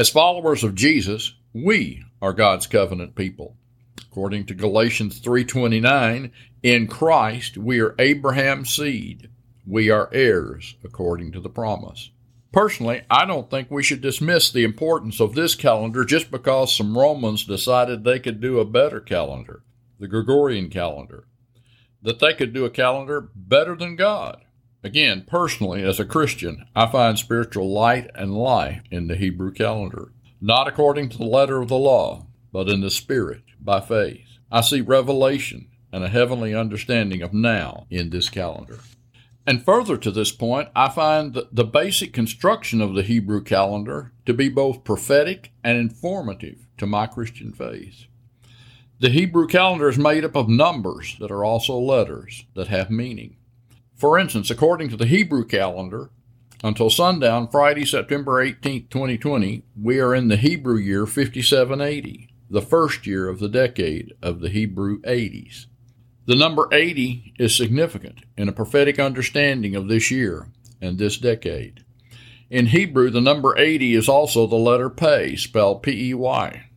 As 0.00 0.08
followers 0.08 0.64
of 0.64 0.74
Jesus, 0.74 1.34
we 1.52 2.02
are 2.22 2.32
God's 2.32 2.66
covenant 2.66 3.14
people. 3.14 3.58
According 4.00 4.46
to 4.46 4.54
Galatians 4.54 5.18
3:29, 5.20 6.32
in 6.62 6.86
Christ 6.86 7.58
we 7.58 7.80
are 7.80 7.94
Abraham's 7.98 8.74
seed. 8.74 9.28
We 9.66 9.90
are 9.90 10.08
heirs 10.10 10.74
according 10.82 11.32
to 11.32 11.40
the 11.40 11.50
promise. 11.50 12.12
Personally, 12.50 13.02
I 13.10 13.26
don't 13.26 13.50
think 13.50 13.70
we 13.70 13.82
should 13.82 14.00
dismiss 14.00 14.50
the 14.50 14.64
importance 14.64 15.20
of 15.20 15.34
this 15.34 15.54
calendar 15.54 16.06
just 16.06 16.30
because 16.30 16.74
some 16.74 16.96
Romans 16.96 17.44
decided 17.44 18.02
they 18.02 18.20
could 18.20 18.40
do 18.40 18.58
a 18.58 18.64
better 18.64 19.00
calendar, 19.00 19.64
the 19.98 20.08
Gregorian 20.08 20.70
calendar, 20.70 21.24
that 22.00 22.20
they 22.20 22.32
could 22.32 22.54
do 22.54 22.64
a 22.64 22.70
calendar 22.70 23.28
better 23.34 23.76
than 23.76 23.96
God. 23.96 24.46
Again, 24.82 25.24
personally, 25.26 25.82
as 25.82 26.00
a 26.00 26.06
Christian, 26.06 26.64
I 26.74 26.86
find 26.86 27.18
spiritual 27.18 27.70
light 27.70 28.10
and 28.14 28.34
life 28.34 28.82
in 28.90 29.08
the 29.08 29.16
Hebrew 29.16 29.52
calendar, 29.52 30.12
not 30.40 30.68
according 30.68 31.10
to 31.10 31.18
the 31.18 31.24
letter 31.24 31.60
of 31.60 31.68
the 31.68 31.76
law, 31.76 32.26
but 32.50 32.68
in 32.68 32.80
the 32.80 32.90
Spirit, 32.90 33.42
by 33.60 33.80
faith. 33.80 34.38
I 34.50 34.62
see 34.62 34.80
revelation 34.80 35.68
and 35.92 36.02
a 36.02 36.08
heavenly 36.08 36.54
understanding 36.54 37.20
of 37.20 37.34
now 37.34 37.86
in 37.90 38.08
this 38.08 38.30
calendar. 38.30 38.78
And 39.46 39.64
further 39.64 39.98
to 39.98 40.10
this 40.10 40.32
point, 40.32 40.68
I 40.74 40.88
find 40.88 41.36
the 41.52 41.64
basic 41.64 42.12
construction 42.14 42.80
of 42.80 42.94
the 42.94 43.02
Hebrew 43.02 43.42
calendar 43.42 44.12
to 44.24 44.32
be 44.32 44.48
both 44.48 44.84
prophetic 44.84 45.52
and 45.62 45.76
informative 45.76 46.66
to 46.78 46.86
my 46.86 47.06
Christian 47.06 47.52
faith. 47.52 48.06
The 48.98 49.10
Hebrew 49.10 49.46
calendar 49.46 49.88
is 49.88 49.98
made 49.98 50.24
up 50.24 50.36
of 50.36 50.48
numbers 50.48 51.16
that 51.20 51.30
are 51.30 51.44
also 51.44 51.78
letters 51.78 52.44
that 52.54 52.68
have 52.68 52.90
meaning. 52.90 53.36
For 54.00 54.18
instance, 54.18 54.50
according 54.50 54.88
to 54.88 54.96
the 54.96 55.04
Hebrew 55.04 55.44
calendar, 55.44 56.08
until 56.64 56.88
sundown, 56.88 57.48
Friday, 57.48 57.84
September 57.84 58.40
18, 58.40 58.86
2020, 58.88 59.62
we 59.78 60.00
are 60.00 60.14
in 60.14 60.28
the 60.28 60.38
Hebrew 60.38 60.78
year 60.78 61.04
5780, 61.04 62.32
the 62.48 62.62
first 62.62 63.06
year 63.06 63.28
of 63.28 63.40
the 63.40 63.48
decade 63.48 64.14
of 64.22 64.40
the 64.40 64.48
Hebrew 64.48 65.02
80s. 65.02 65.66
The 66.24 66.34
number 66.34 66.66
80 66.72 67.34
is 67.38 67.54
significant 67.54 68.20
in 68.38 68.48
a 68.48 68.52
prophetic 68.52 68.98
understanding 68.98 69.76
of 69.76 69.88
this 69.88 70.10
year 70.10 70.48
and 70.80 70.96
this 70.96 71.18
decade. 71.18 71.84
In 72.48 72.66
Hebrew, 72.66 73.10
the 73.10 73.20
number 73.20 73.58
80 73.58 73.94
is 73.94 74.08
also 74.08 74.46
the 74.46 74.56
letter 74.56 74.88
Pei, 74.88 75.36
spelled 75.36 75.82
P 75.82 76.08
E 76.08 76.14
Y. 76.14 76.70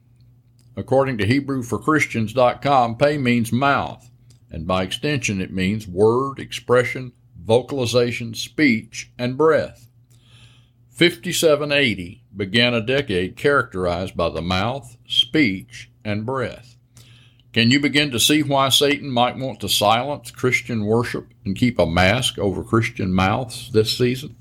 According 0.76 1.20
to 1.20 1.26
HebrewForChristians.com, 1.26 2.98
Pei 2.98 3.18
means 3.18 3.54
mouth 3.54 4.10
and 4.54 4.68
by 4.68 4.84
extension, 4.84 5.42
it 5.42 5.52
means 5.52 5.88
word, 5.88 6.40
expression, 6.40 7.12
vocalization, 7.36 8.36
speech, 8.36 9.12
and 9.18 9.36
breath. 9.36 9.90
5780 10.92 12.24
began 12.38 12.76
a 12.76 12.86
decade 12.86 13.36
characterized 13.36 14.16
by 14.16 14.30
the 14.30 14.44
mouth, 14.44 14.96
speech, 15.08 15.90
and 16.06 16.24
breath. 16.24 16.78
Can 17.52 17.72
you 17.72 17.80
begin 17.80 18.12
to 18.12 18.20
see 18.20 18.44
why 18.44 18.70
Satan 18.70 19.10
might 19.10 19.38
want 19.38 19.60
to 19.62 19.70
silence 19.70 20.30
Christian 20.30 20.86
worship 20.86 21.34
and 21.44 21.56
keep 21.56 21.80
a 21.80 21.86
mask 21.86 22.38
over 22.38 22.64
Christian 22.64 23.12
mouths 23.12 23.72
this 23.72 23.98
season? 23.98 24.36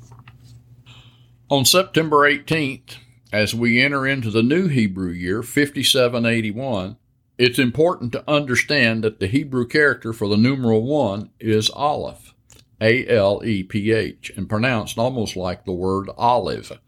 On 1.51 1.65
September 1.65 2.19
18th, 2.31 2.97
as 3.33 3.55
we 3.55 3.83
enter 3.83 4.07
into 4.07 4.31
the 4.31 4.43
new 4.43 4.69
Hebrew 4.69 5.11
year, 5.11 5.43
5781, 5.43 6.97
it's 7.43 7.59
important 7.59 8.13
to 8.13 8.31
understand 8.31 9.03
that 9.03 9.19
the 9.19 9.27
Hebrew 9.27 9.67
character 9.67 10.13
for 10.13 10.29
the 10.29 10.37
numeral 10.37 10.83
1 10.83 11.31
is 11.41 11.71
Aleph, 11.71 12.35
A 12.81 13.05
L 13.09 13.43
E 13.45 13.65
P 13.65 13.91
H, 13.91 14.31
and 14.37 14.49
pronounced 14.49 14.97
almost 14.97 15.35
like 15.35 15.65
the 15.65 15.73
word 15.73 16.09
olive. 16.17 16.79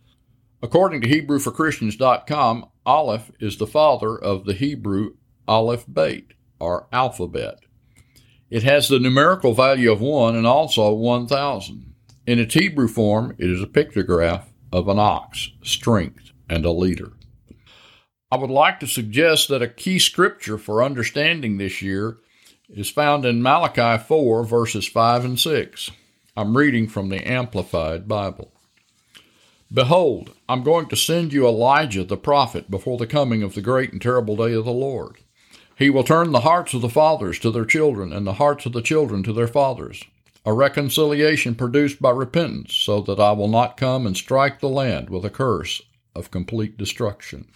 According 0.62 1.00
to 1.00 1.08
HebrewForChristians.com, 1.08 2.68
Aleph 2.86 3.32
is 3.40 3.56
the 3.56 3.66
father 3.66 4.16
of 4.16 4.44
the 4.44 4.52
Hebrew 4.52 5.16
Aleph 5.48 5.86
Bet, 5.88 6.22
or 6.60 6.86
alphabet. 6.92 7.58
It 8.48 8.62
has 8.62 8.86
the 8.86 9.00
numerical 9.00 9.54
value 9.54 9.90
of 9.90 10.00
1 10.00 10.36
and 10.36 10.46
also 10.46 10.92
1000. 10.92 11.94
In 12.28 12.38
its 12.38 12.54
Hebrew 12.54 12.86
form, 12.86 13.34
it 13.38 13.50
is 13.50 13.60
a 13.60 13.66
pictograph 13.66 14.44
of 14.72 14.86
an 14.86 15.00
ox, 15.00 15.50
strength, 15.64 16.30
and 16.48 16.64
a 16.64 16.70
leader. 16.70 17.14
I 18.34 18.36
would 18.36 18.50
like 18.50 18.80
to 18.80 18.88
suggest 18.88 19.46
that 19.46 19.62
a 19.62 19.68
key 19.68 20.00
scripture 20.00 20.58
for 20.58 20.82
understanding 20.82 21.56
this 21.56 21.80
year 21.80 22.18
is 22.68 22.90
found 22.90 23.24
in 23.24 23.40
Malachi 23.40 24.02
4, 24.02 24.42
verses 24.42 24.88
5 24.88 25.24
and 25.24 25.38
6. 25.38 25.92
I'm 26.36 26.56
reading 26.56 26.88
from 26.88 27.10
the 27.10 27.24
Amplified 27.24 28.08
Bible. 28.08 28.50
Behold, 29.72 30.32
I'm 30.48 30.64
going 30.64 30.88
to 30.88 30.96
send 30.96 31.32
you 31.32 31.46
Elijah 31.46 32.02
the 32.02 32.16
prophet 32.16 32.68
before 32.68 32.98
the 32.98 33.06
coming 33.06 33.44
of 33.44 33.54
the 33.54 33.62
great 33.62 33.92
and 33.92 34.02
terrible 34.02 34.34
day 34.34 34.52
of 34.54 34.64
the 34.64 34.72
Lord. 34.72 35.18
He 35.78 35.88
will 35.88 36.02
turn 36.02 36.32
the 36.32 36.40
hearts 36.40 36.74
of 36.74 36.80
the 36.80 36.88
fathers 36.88 37.38
to 37.38 37.52
their 37.52 37.64
children, 37.64 38.12
and 38.12 38.26
the 38.26 38.32
hearts 38.32 38.66
of 38.66 38.72
the 38.72 38.82
children 38.82 39.22
to 39.22 39.32
their 39.32 39.46
fathers, 39.46 40.02
a 40.44 40.52
reconciliation 40.52 41.54
produced 41.54 42.02
by 42.02 42.10
repentance, 42.10 42.74
so 42.74 43.00
that 43.02 43.20
I 43.20 43.30
will 43.30 43.46
not 43.46 43.76
come 43.76 44.08
and 44.08 44.16
strike 44.16 44.58
the 44.58 44.68
land 44.68 45.08
with 45.08 45.24
a 45.24 45.30
curse 45.30 45.82
of 46.16 46.32
complete 46.32 46.76
destruction. 46.76 47.46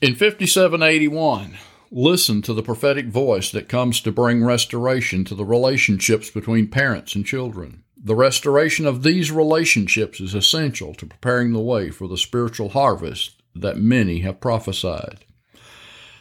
In 0.00 0.14
5781, 0.14 1.58
listen 1.90 2.40
to 2.42 2.54
the 2.54 2.62
prophetic 2.62 3.06
voice 3.06 3.50
that 3.50 3.68
comes 3.68 4.00
to 4.02 4.12
bring 4.12 4.44
restoration 4.44 5.24
to 5.24 5.34
the 5.34 5.44
relationships 5.44 6.30
between 6.30 6.68
parents 6.68 7.16
and 7.16 7.26
children. 7.26 7.82
The 7.96 8.14
restoration 8.14 8.86
of 8.86 9.02
these 9.02 9.32
relationships 9.32 10.20
is 10.20 10.36
essential 10.36 10.94
to 10.94 11.06
preparing 11.06 11.52
the 11.52 11.58
way 11.58 11.90
for 11.90 12.06
the 12.06 12.16
spiritual 12.16 12.68
harvest 12.68 13.42
that 13.56 13.78
many 13.78 14.20
have 14.20 14.40
prophesied. 14.40 15.24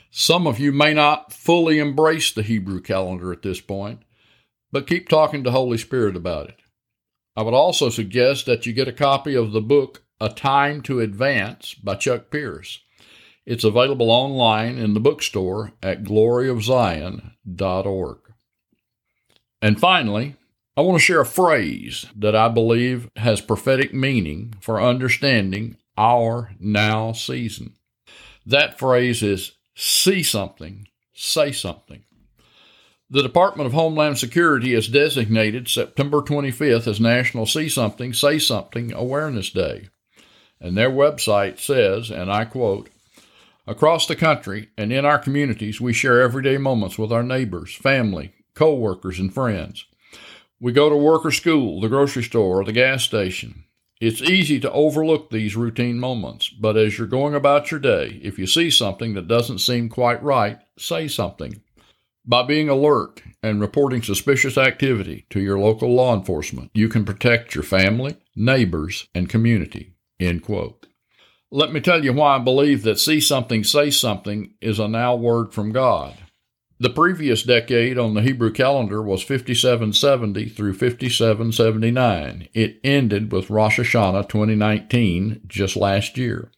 Some 0.09 0.47
of 0.47 0.57
you 0.57 0.71
may 0.71 0.95
not 0.95 1.31
fully 1.31 1.77
embrace 1.77 2.31
the 2.31 2.41
Hebrew 2.41 2.81
calendar 2.81 3.31
at 3.31 3.43
this 3.43 3.61
point, 3.61 4.01
but 4.71 4.87
keep 4.87 5.07
talking 5.07 5.43
to 5.43 5.51
Holy 5.51 5.77
Spirit 5.77 6.15
about 6.15 6.49
it. 6.49 6.57
I 7.35 7.43
would 7.43 7.53
also 7.53 7.89
suggest 7.89 8.47
that 8.47 8.65
you 8.65 8.73
get 8.73 8.87
a 8.87 8.91
copy 8.91 9.35
of 9.35 9.51
the 9.51 9.61
book 9.61 10.01
A 10.19 10.29
Time 10.29 10.81
to 10.81 10.99
Advance 10.99 11.75
by 11.75 11.93
Chuck 11.93 12.31
Pierce. 12.31 12.79
It's 13.47 13.63
available 13.63 14.11
online 14.11 14.77
in 14.77 14.93
the 14.93 14.99
bookstore 14.99 15.71
at 15.81 16.03
gloryofzion.org. 16.03 18.17
And 19.61 19.79
finally, 19.79 20.35
I 20.75 20.81
want 20.81 20.99
to 20.99 21.03
share 21.03 21.21
a 21.21 21.25
phrase 21.25 22.07
that 22.13 22.35
I 22.35 22.49
believe 22.49 23.09
has 23.15 23.39
prophetic 23.39 23.93
meaning 23.93 24.55
for 24.59 24.81
understanding 24.81 25.77
our 25.97 26.51
now 26.59 27.13
season. 27.13 27.75
That 28.45 28.77
phrase 28.77 29.23
is 29.23 29.53
see 29.73 30.23
something, 30.23 30.89
say 31.13 31.53
something. 31.53 32.03
The 33.09 33.23
Department 33.23 33.67
of 33.67 33.73
Homeland 33.73 34.17
Security 34.17 34.73
has 34.73 34.89
designated 34.89 35.69
September 35.69 36.17
25th 36.17 36.85
as 36.85 36.99
National 36.99 37.45
See 37.45 37.69
Something, 37.69 38.11
Say 38.11 38.39
Something 38.39 38.91
Awareness 38.91 39.51
Day. 39.51 39.87
And 40.59 40.75
their 40.75 40.91
website 40.91 41.59
says, 41.59 42.11
and 42.11 42.29
I 42.29 42.43
quote, 42.43 42.89
Across 43.67 44.07
the 44.07 44.15
country 44.15 44.69
and 44.77 44.93
in 44.93 45.03
our 45.03 45.19
communities, 45.19 45.81
we 45.81 45.91
share 45.91 46.21
everyday 46.21 46.57
moments 46.57 46.97
with 46.97 47.11
our 47.11 47.23
neighbors, 47.23 47.75
family, 47.75 48.33
co 48.53 48.73
workers, 48.73 49.19
and 49.19 49.33
friends. 49.33 49.85
We 50.59 50.71
go 50.71 50.89
to 50.89 50.95
work 50.95 51.25
or 51.25 51.31
school, 51.31 51.81
the 51.81 51.89
grocery 51.89 52.23
store, 52.23 52.61
or 52.61 52.63
the 52.63 52.71
gas 52.71 53.03
station. 53.03 53.65
It's 53.99 54.21
easy 54.21 54.59
to 54.61 54.71
overlook 54.71 55.29
these 55.29 55.57
routine 55.57 55.99
moments, 55.99 56.49
but 56.49 56.77
as 56.77 56.97
you're 56.97 57.07
going 57.07 57.35
about 57.35 57.69
your 57.69 57.79
day, 57.79 58.21
if 58.23 58.39
you 58.39 58.47
see 58.47 58.69
something 58.69 59.15
that 59.15 59.27
doesn't 59.27 59.59
seem 59.59 59.89
quite 59.89 60.23
right, 60.23 60.59
say 60.79 61.09
something. 61.09 61.61
By 62.25 62.43
being 62.43 62.69
alert 62.69 63.21
and 63.43 63.59
reporting 63.59 64.01
suspicious 64.01 64.57
activity 64.57 65.25
to 65.29 65.41
your 65.41 65.59
local 65.59 65.93
law 65.93 66.15
enforcement, 66.15 66.71
you 66.73 66.87
can 66.87 67.05
protect 67.05 67.53
your 67.53 67.63
family, 67.63 68.15
neighbors, 68.35 69.07
and 69.13 69.27
community. 69.27 69.93
End 70.19 70.43
quote. 70.43 70.87
Let 71.49 71.71
me 71.71 71.79
tell 71.79 72.03
you 72.03 72.11
why 72.11 72.35
I 72.35 72.39
believe 72.39 72.83
that 72.83 72.99
see 72.99 73.21
something, 73.21 73.63
say 73.63 73.89
something 73.89 74.53
is 74.59 74.79
a 74.79 74.87
now 74.87 75.15
word 75.15 75.53
from 75.53 75.71
God. 75.71 76.17
The 76.77 76.89
previous 76.89 77.41
decade 77.41 77.97
on 77.97 78.13
the 78.13 78.21
Hebrew 78.21 78.51
calendar 78.51 79.01
was 79.01 79.23
5770 79.23 80.49
through 80.49 80.73
5779. 80.73 82.49
It 82.53 82.79
ended 82.83 83.31
with 83.31 83.49
Rosh 83.49 83.79
Hashanah 83.79 84.27
2019 84.27 85.41
just 85.47 85.77
last 85.77 86.17
year. 86.17 86.51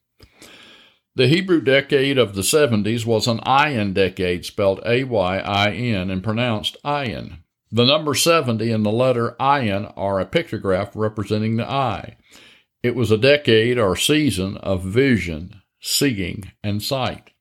The 1.15 1.27
Hebrew 1.27 1.61
decade 1.61 2.17
of 2.17 2.33
the 2.33 2.41
70s 2.41 3.05
was 3.05 3.27
an 3.27 3.39
Ayin 3.41 3.93
decade, 3.93 4.43
spelled 4.43 4.81
A 4.85 5.03
Y 5.03 5.37
I 5.37 5.71
N 5.71 6.09
and 6.09 6.23
pronounced 6.23 6.77
Ayin. 6.83 7.37
The 7.71 7.85
number 7.85 8.15
70 8.15 8.71
and 8.71 8.83
the 8.83 8.91
letter 8.91 9.35
Ayin 9.39 9.93
are 9.95 10.19
a 10.19 10.25
pictograph 10.25 10.91
representing 10.95 11.57
the 11.57 11.69
eye. 11.69 12.17
It 12.81 12.95
was 12.95 13.11
a 13.11 13.17
decade 13.17 13.77
or 13.77 13.95
season 13.97 14.55
of 14.57 14.83
vision, 14.83 15.61
seeing, 15.81 16.51
and 16.63 16.81
sight. 16.81 17.31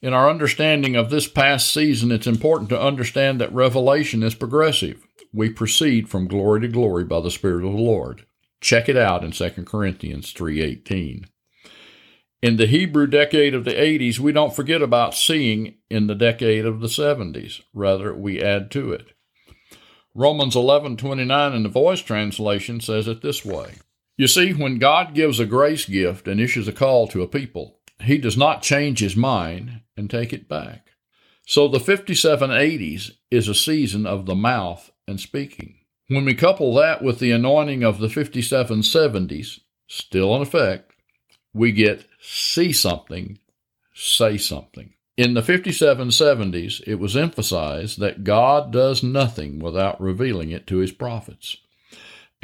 In 0.00 0.12
our 0.12 0.30
understanding 0.30 0.94
of 0.94 1.10
this 1.10 1.26
past 1.26 1.72
season, 1.72 2.12
it's 2.12 2.26
important 2.26 2.68
to 2.70 2.80
understand 2.80 3.40
that 3.40 3.52
revelation 3.52 4.22
is 4.22 4.36
progressive. 4.36 5.04
We 5.32 5.50
proceed 5.50 6.08
from 6.08 6.28
glory 6.28 6.60
to 6.60 6.68
glory 6.68 7.02
by 7.02 7.20
the 7.20 7.32
Spirit 7.32 7.64
of 7.64 7.72
the 7.72 7.78
Lord. 7.78 8.26
Check 8.60 8.88
it 8.88 8.96
out 8.96 9.24
in 9.24 9.32
2 9.32 9.66
Corinthians 9.66 10.32
3:18. 10.32 11.26
In 12.40 12.56
the 12.56 12.66
Hebrew 12.66 13.08
decade 13.08 13.54
of 13.54 13.64
the 13.64 13.74
80s, 13.74 14.20
we 14.20 14.30
don't 14.30 14.54
forget 14.54 14.82
about 14.82 15.14
seeing 15.14 15.74
in 15.90 16.06
the 16.06 16.14
decade 16.14 16.64
of 16.64 16.80
the 16.80 16.88
70s. 16.88 17.62
Rather, 17.74 18.14
we 18.14 18.40
add 18.40 18.70
to 18.70 18.92
it. 18.92 19.08
Romans 20.14 20.54
11:29 20.54 21.54
in 21.54 21.64
the 21.64 21.68
Voice 21.68 22.00
translation 22.00 22.80
says 22.80 23.08
it 23.08 23.20
this 23.20 23.44
way. 23.44 23.74
You 24.18 24.26
see, 24.26 24.52
when 24.52 24.78
God 24.78 25.14
gives 25.14 25.38
a 25.38 25.46
grace 25.46 25.84
gift 25.84 26.26
and 26.26 26.40
issues 26.40 26.66
a 26.66 26.72
call 26.72 27.06
to 27.08 27.22
a 27.22 27.28
people, 27.28 27.78
he 28.02 28.18
does 28.18 28.36
not 28.36 28.62
change 28.62 28.98
his 28.98 29.14
mind 29.14 29.82
and 29.96 30.10
take 30.10 30.32
it 30.32 30.48
back. 30.48 30.88
So 31.46 31.68
the 31.68 31.78
5780s 31.78 33.12
is 33.30 33.46
a 33.46 33.54
season 33.54 34.06
of 34.06 34.26
the 34.26 34.34
mouth 34.34 34.90
and 35.06 35.20
speaking. 35.20 35.76
When 36.08 36.24
we 36.24 36.34
couple 36.34 36.74
that 36.74 37.00
with 37.00 37.20
the 37.20 37.30
anointing 37.30 37.84
of 37.84 38.00
the 38.00 38.08
5770s, 38.08 39.60
still 39.86 40.34
in 40.34 40.42
effect, 40.42 40.92
we 41.54 41.70
get 41.70 42.04
see 42.20 42.72
something, 42.72 43.38
say 43.94 44.36
something. 44.36 44.94
In 45.16 45.34
the 45.34 45.42
5770s, 45.42 46.82
it 46.88 46.96
was 46.96 47.16
emphasized 47.16 48.00
that 48.00 48.24
God 48.24 48.72
does 48.72 49.04
nothing 49.04 49.60
without 49.60 50.00
revealing 50.00 50.50
it 50.50 50.66
to 50.66 50.78
his 50.78 50.90
prophets. 50.90 51.58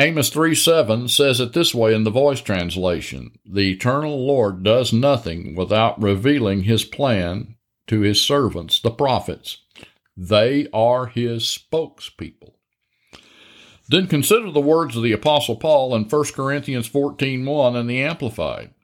Amos 0.01 0.29
3 0.29 0.57
7 0.57 1.07
says 1.07 1.39
it 1.39 1.53
this 1.53 1.73
way 1.73 1.95
in 1.95 2.03
the 2.03 2.11
voice 2.11 2.41
translation 2.41 3.39
The 3.47 3.71
eternal 3.71 4.27
Lord 4.27 4.65
does 4.65 4.93
nothing 4.93 5.55
without 5.55 6.03
revealing 6.03 6.65
his 6.65 6.85
plan 6.85 7.55
to 7.87 8.01
his 8.01 8.21
servants, 8.21 8.81
the 8.81 8.91
prophets. 8.91 9.59
They 10.17 10.67
are 10.73 11.07
his 11.07 11.45
spokespeople. 11.45 12.55
Then 13.89 14.09
consider 14.09 14.51
the 14.51 14.61
words 14.61 14.97
of 14.97 15.05
the 15.05 15.13
Apostle 15.13 15.57
Paul 15.57 15.95
in 15.95 16.09
1 16.09 16.25
Corinthians 16.35 16.89
14 16.89 17.47
1 17.47 17.77
and 17.77 17.89
the 17.89 18.03
Amplified. 18.03 18.75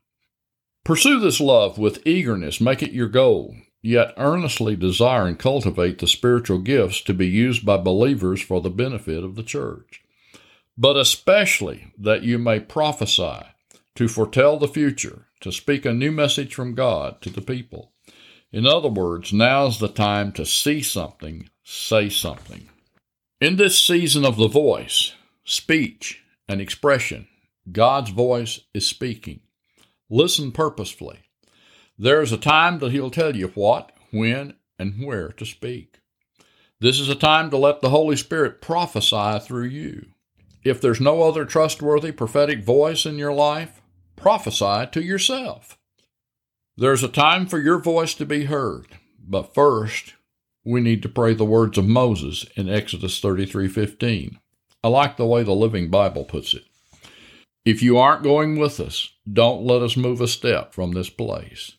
Pursue 0.85 1.19
this 1.19 1.41
love 1.41 1.77
with 1.77 2.07
eagerness, 2.07 2.61
make 2.61 2.85
it 2.85 2.93
your 2.93 3.09
goal, 3.09 3.57
yet 3.83 4.15
earnestly 4.17 4.77
desire 4.77 5.27
and 5.27 5.41
cultivate 5.41 5.99
the 5.99 6.07
spiritual 6.07 6.59
gifts 6.59 7.01
to 7.01 7.13
be 7.13 7.27
used 7.27 7.67
by 7.67 7.79
believers 7.79 8.41
for 8.41 8.61
the 8.61 8.71
benefit 8.71 9.25
of 9.25 9.35
the 9.35 9.43
church 9.43 10.05
but 10.81 10.97
especially 10.97 11.93
that 11.99 12.23
you 12.23 12.39
may 12.39 12.59
prophesy, 12.59 13.43
to 13.95 14.09
foretell 14.09 14.57
the 14.57 14.67
future, 14.67 15.27
to 15.39 15.53
speak 15.53 15.85
a 15.85 15.93
new 15.93 16.11
message 16.11 16.55
from 16.55 16.75
God 16.75 17.21
to 17.21 17.29
the 17.29 17.43
people. 17.43 17.93
In 18.51 18.67
other 18.67 18.89
words, 18.89 19.31
now's 19.31 19.79
the 19.79 19.89
time 19.89 20.33
to 20.33 20.47
see 20.47 20.81
something, 20.81 21.51
say 21.63 22.09
something. 22.09 22.71
In 23.43 23.57
this 23.57 23.79
season 23.79 24.25
of 24.25 24.39
the 24.39 24.49
voice, 24.49 25.13
speech, 25.45 26.23
and 26.49 26.63
expression, 26.63 27.29
God's 27.71 28.09
voice 28.09 28.61
is 28.73 28.87
speaking. 28.87 29.41
Listen 30.09 30.51
purposefully. 30.51 31.19
There 31.99 32.23
is 32.23 32.33
a 32.33 32.39
time 32.39 32.79
that 32.79 32.93
He'll 32.93 33.11
tell 33.11 33.37
you 33.37 33.49
what, 33.49 33.93
when, 34.13 34.55
and 34.79 35.05
where 35.05 35.29
to 35.29 35.45
speak. 35.45 36.01
This 36.81 36.99
is 36.99 37.11
a 37.11 37.15
time 37.15 37.51
to 37.51 37.59
let 37.59 37.83
the 37.83 37.91
Holy 37.91 38.17
Spirit 38.17 38.63
prophesy 38.63 39.39
through 39.41 39.67
you. 39.67 40.07
If 40.63 40.81
there's 40.81 41.01
no 41.01 41.23
other 41.23 41.45
trustworthy 41.45 42.13
prophetic 42.13 42.63
voice 42.63 43.07
in 43.07 43.17
your 43.17 43.33
life, 43.33 43.81
prophesy 44.17 44.87
to 44.93 45.03
yourself. 45.03 45.79
There's 46.77 47.03
a 47.03 47.09
time 47.09 47.47
for 47.47 47.59
your 47.59 47.79
voice 47.79 48.15
to 48.15 48.27
be 48.27 48.45
heard, 48.45 48.87
but 49.27 49.55
first, 49.55 50.15
we 50.65 50.81
need 50.81 51.03
to 51.03 51.09
pray 51.09 51.35
the 51.35 51.45
words 51.45 51.79
of 51.79 51.87
Moses 51.87 52.45
in 52.57 52.69
Exodus 52.69 53.21
33:15. 53.21 54.39
I 54.83 54.89
like 54.89 55.17
the 55.17 55.27
way 55.27 55.43
the 55.43 55.53
Living 55.53 55.91
Bible 55.91 56.25
puts 56.25 56.55
it. 56.55 56.65
If 57.65 57.83
you 57.83 57.99
aren't 57.99 58.23
going 58.23 58.59
with 58.59 58.81
us, 58.81 59.11
don't 59.31 59.65
let 59.65 59.83
us 59.83 59.97
move 59.97 60.21
a 60.21 60.29
step 60.29 60.73
from 60.75 60.93
this 60.93 61.11
place. 61.11 61.73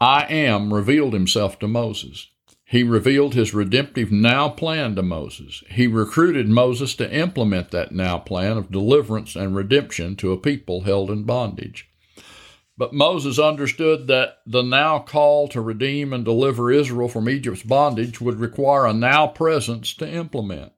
I 0.00 0.24
am 0.24 0.72
revealed 0.72 1.12
himself 1.12 1.58
to 1.58 1.68
Moses. 1.68 2.28
He 2.70 2.82
revealed 2.82 3.32
his 3.32 3.54
redemptive 3.54 4.12
now 4.12 4.50
plan 4.50 4.94
to 4.96 5.02
Moses. 5.02 5.64
He 5.70 5.86
recruited 5.86 6.50
Moses 6.50 6.94
to 6.96 7.10
implement 7.10 7.70
that 7.70 7.92
now 7.92 8.18
plan 8.18 8.58
of 8.58 8.70
deliverance 8.70 9.34
and 9.34 9.56
redemption 9.56 10.16
to 10.16 10.32
a 10.32 10.36
people 10.36 10.82
held 10.82 11.10
in 11.10 11.24
bondage. 11.24 11.88
But 12.76 12.92
Moses 12.92 13.38
understood 13.38 14.06
that 14.08 14.40
the 14.46 14.60
now 14.60 14.98
call 14.98 15.48
to 15.48 15.62
redeem 15.62 16.12
and 16.12 16.26
deliver 16.26 16.70
Israel 16.70 17.08
from 17.08 17.30
Egypt's 17.30 17.62
bondage 17.62 18.20
would 18.20 18.38
require 18.38 18.84
a 18.84 18.92
now 18.92 19.26
presence 19.28 19.94
to 19.94 20.06
implement. 20.06 20.72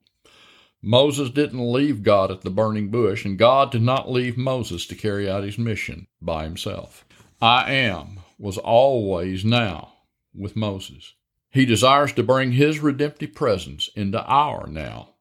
Moses 0.81 1.29
didn't 1.31 1.73
leave 1.73 2.05
God 2.05 2.31
at 2.31 2.43
the 2.43 2.51
burning 2.51 2.93
bush, 2.93 3.25
and 3.25 3.37
God 3.37 3.73
did 3.73 3.83
not 3.83 4.09
leave 4.09 4.39
Moses 4.39 4.87
to 4.87 4.95
carry 4.95 5.29
out 5.29 5.43
his 5.43 5.59
mission 5.59 6.07
by 6.23 6.45
himself. 6.45 7.05
I 7.43 7.73
am 7.73 8.21
was 8.39 8.59
always 8.59 9.45
now 9.45 9.95
with 10.33 10.55
Moses. 10.55 11.15
He 11.51 11.67
desires 11.67 12.13
to 12.13 12.23
bring 12.23 12.53
his 12.53 12.79
redemptive 12.79 13.35
presence 13.35 13.91
into 13.97 14.23
our 14.25 14.67
now. 14.69 15.15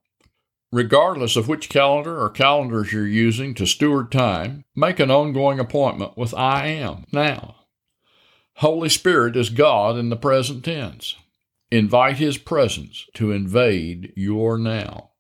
Regardless 0.72 1.36
of 1.36 1.48
which 1.48 1.70
calendar 1.70 2.22
or 2.22 2.30
calendars 2.30 2.94
you're 2.94 3.08
using 3.08 3.56
to 3.56 3.66
steward 3.66 4.12
time, 4.12 4.64
make 4.76 5.00
an 5.00 5.10
ongoing 5.10 5.60
appointment 5.60 6.16
with 6.16 6.34
I 6.36 6.68
am 6.68 7.06
now. 7.12 7.56
Holy 8.58 8.90
Spirit 8.90 9.36
is 9.36 9.50
God 9.50 9.98
in 9.98 10.10
the 10.10 10.16
present 10.16 10.64
tense. 10.64 11.16
Invite 11.72 12.18
His 12.18 12.38
presence 12.38 13.08
to 13.16 13.32
invade 13.32 14.14
your 14.16 14.60
now. 14.60 15.12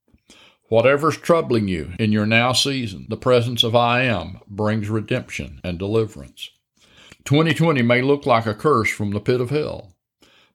Whatever's 0.68 1.18
troubling 1.18 1.68
you 1.68 1.94
in 1.98 2.12
your 2.12 2.28
now 2.28 2.54
season, 2.54 3.08
the 3.10 3.18
presence 3.18 3.64
of 3.64 3.76
I 3.76 4.04
am 4.04 4.40
brings 4.48 4.88
redemption 4.88 5.62
and 5.64 5.80
deliverance. 5.80 6.52
2020 7.24 7.82
may 7.82 8.04
look 8.04 8.28
like 8.28 8.46
a 8.46 8.54
curse 8.54 8.92
from 8.92 9.12
the 9.12 9.20
pit 9.20 9.42
of 9.42 9.50
hell. 9.50 9.96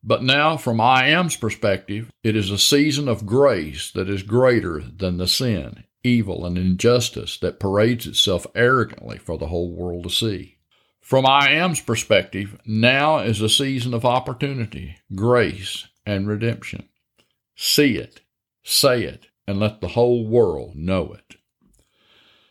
But 0.06 0.22
now, 0.22 0.58
from 0.58 0.82
I 0.82 1.06
am's 1.06 1.34
perspective, 1.34 2.12
it 2.22 2.36
is 2.36 2.50
a 2.50 2.58
season 2.58 3.08
of 3.08 3.24
grace 3.24 3.90
that 3.92 4.10
is 4.10 4.22
greater 4.22 4.80
than 4.80 5.16
the 5.16 5.26
sin, 5.26 5.84
evil, 6.02 6.44
and 6.44 6.58
injustice 6.58 7.38
that 7.38 7.58
parades 7.58 8.06
itself 8.06 8.46
arrogantly 8.54 9.16
for 9.16 9.38
the 9.38 9.46
whole 9.46 9.74
world 9.74 10.02
to 10.04 10.10
see. 10.10 10.58
From 11.00 11.24
I 11.24 11.52
am's 11.52 11.80
perspective, 11.80 12.60
now 12.66 13.20
is 13.20 13.40
a 13.40 13.48
season 13.48 13.94
of 13.94 14.04
opportunity, 14.04 14.98
grace, 15.14 15.88
and 16.04 16.28
redemption. 16.28 16.86
See 17.56 17.96
it, 17.96 18.20
say 18.62 19.04
it, 19.04 19.28
and 19.46 19.58
let 19.58 19.80
the 19.80 19.88
whole 19.88 20.26
world 20.26 20.76
know 20.76 21.14
it. 21.14 21.36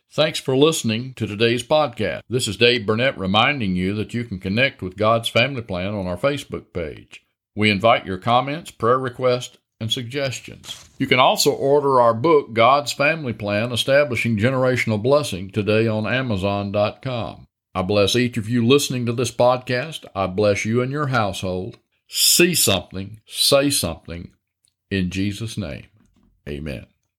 Thanks 0.09 0.39
for 0.39 0.57
listening 0.57 1.13
to 1.15 1.27
today's 1.27 1.63
podcast. 1.63 2.21
This 2.27 2.47
is 2.47 2.57
Dave 2.57 2.87
Burnett 2.87 3.15
reminding 3.15 3.75
you 3.75 3.93
that 3.93 4.15
you 4.15 4.23
can 4.23 4.39
connect 4.39 4.81
with 4.81 4.97
God's 4.97 5.29
Family 5.29 5.61
Plan 5.61 5.93
on 5.93 6.07
our 6.07 6.17
Facebook 6.17 6.73
page. 6.73 7.23
We 7.55 7.69
invite 7.69 8.05
your 8.05 8.17
comments, 8.17 8.71
prayer 8.71 8.97
requests, 8.97 9.57
and 9.79 9.91
suggestions. 9.91 10.89
You 10.97 11.07
can 11.07 11.19
also 11.19 11.51
order 11.51 11.99
our 11.99 12.13
book, 12.13 12.53
God's 12.53 12.93
Family 12.93 13.33
Plan 13.33 13.71
Establishing 13.71 14.37
Generational 14.37 15.01
Blessing, 15.01 15.51
today 15.51 15.87
on 15.87 16.07
Amazon.com. 16.07 17.47
I 17.75 17.81
bless 17.81 18.15
each 18.15 18.37
of 18.37 18.47
you 18.47 18.65
listening 18.65 19.05
to 19.07 19.13
this 19.13 19.31
podcast. 19.31 20.05
I 20.15 20.27
bless 20.27 20.63
you 20.65 20.81
and 20.81 20.91
your 20.91 21.07
household. 21.07 21.79
See 22.07 22.55
something, 22.55 23.19
say 23.25 23.69
something. 23.69 24.31
In 24.89 25.09
Jesus' 25.09 25.57
name, 25.57 25.87
amen. 26.47 26.85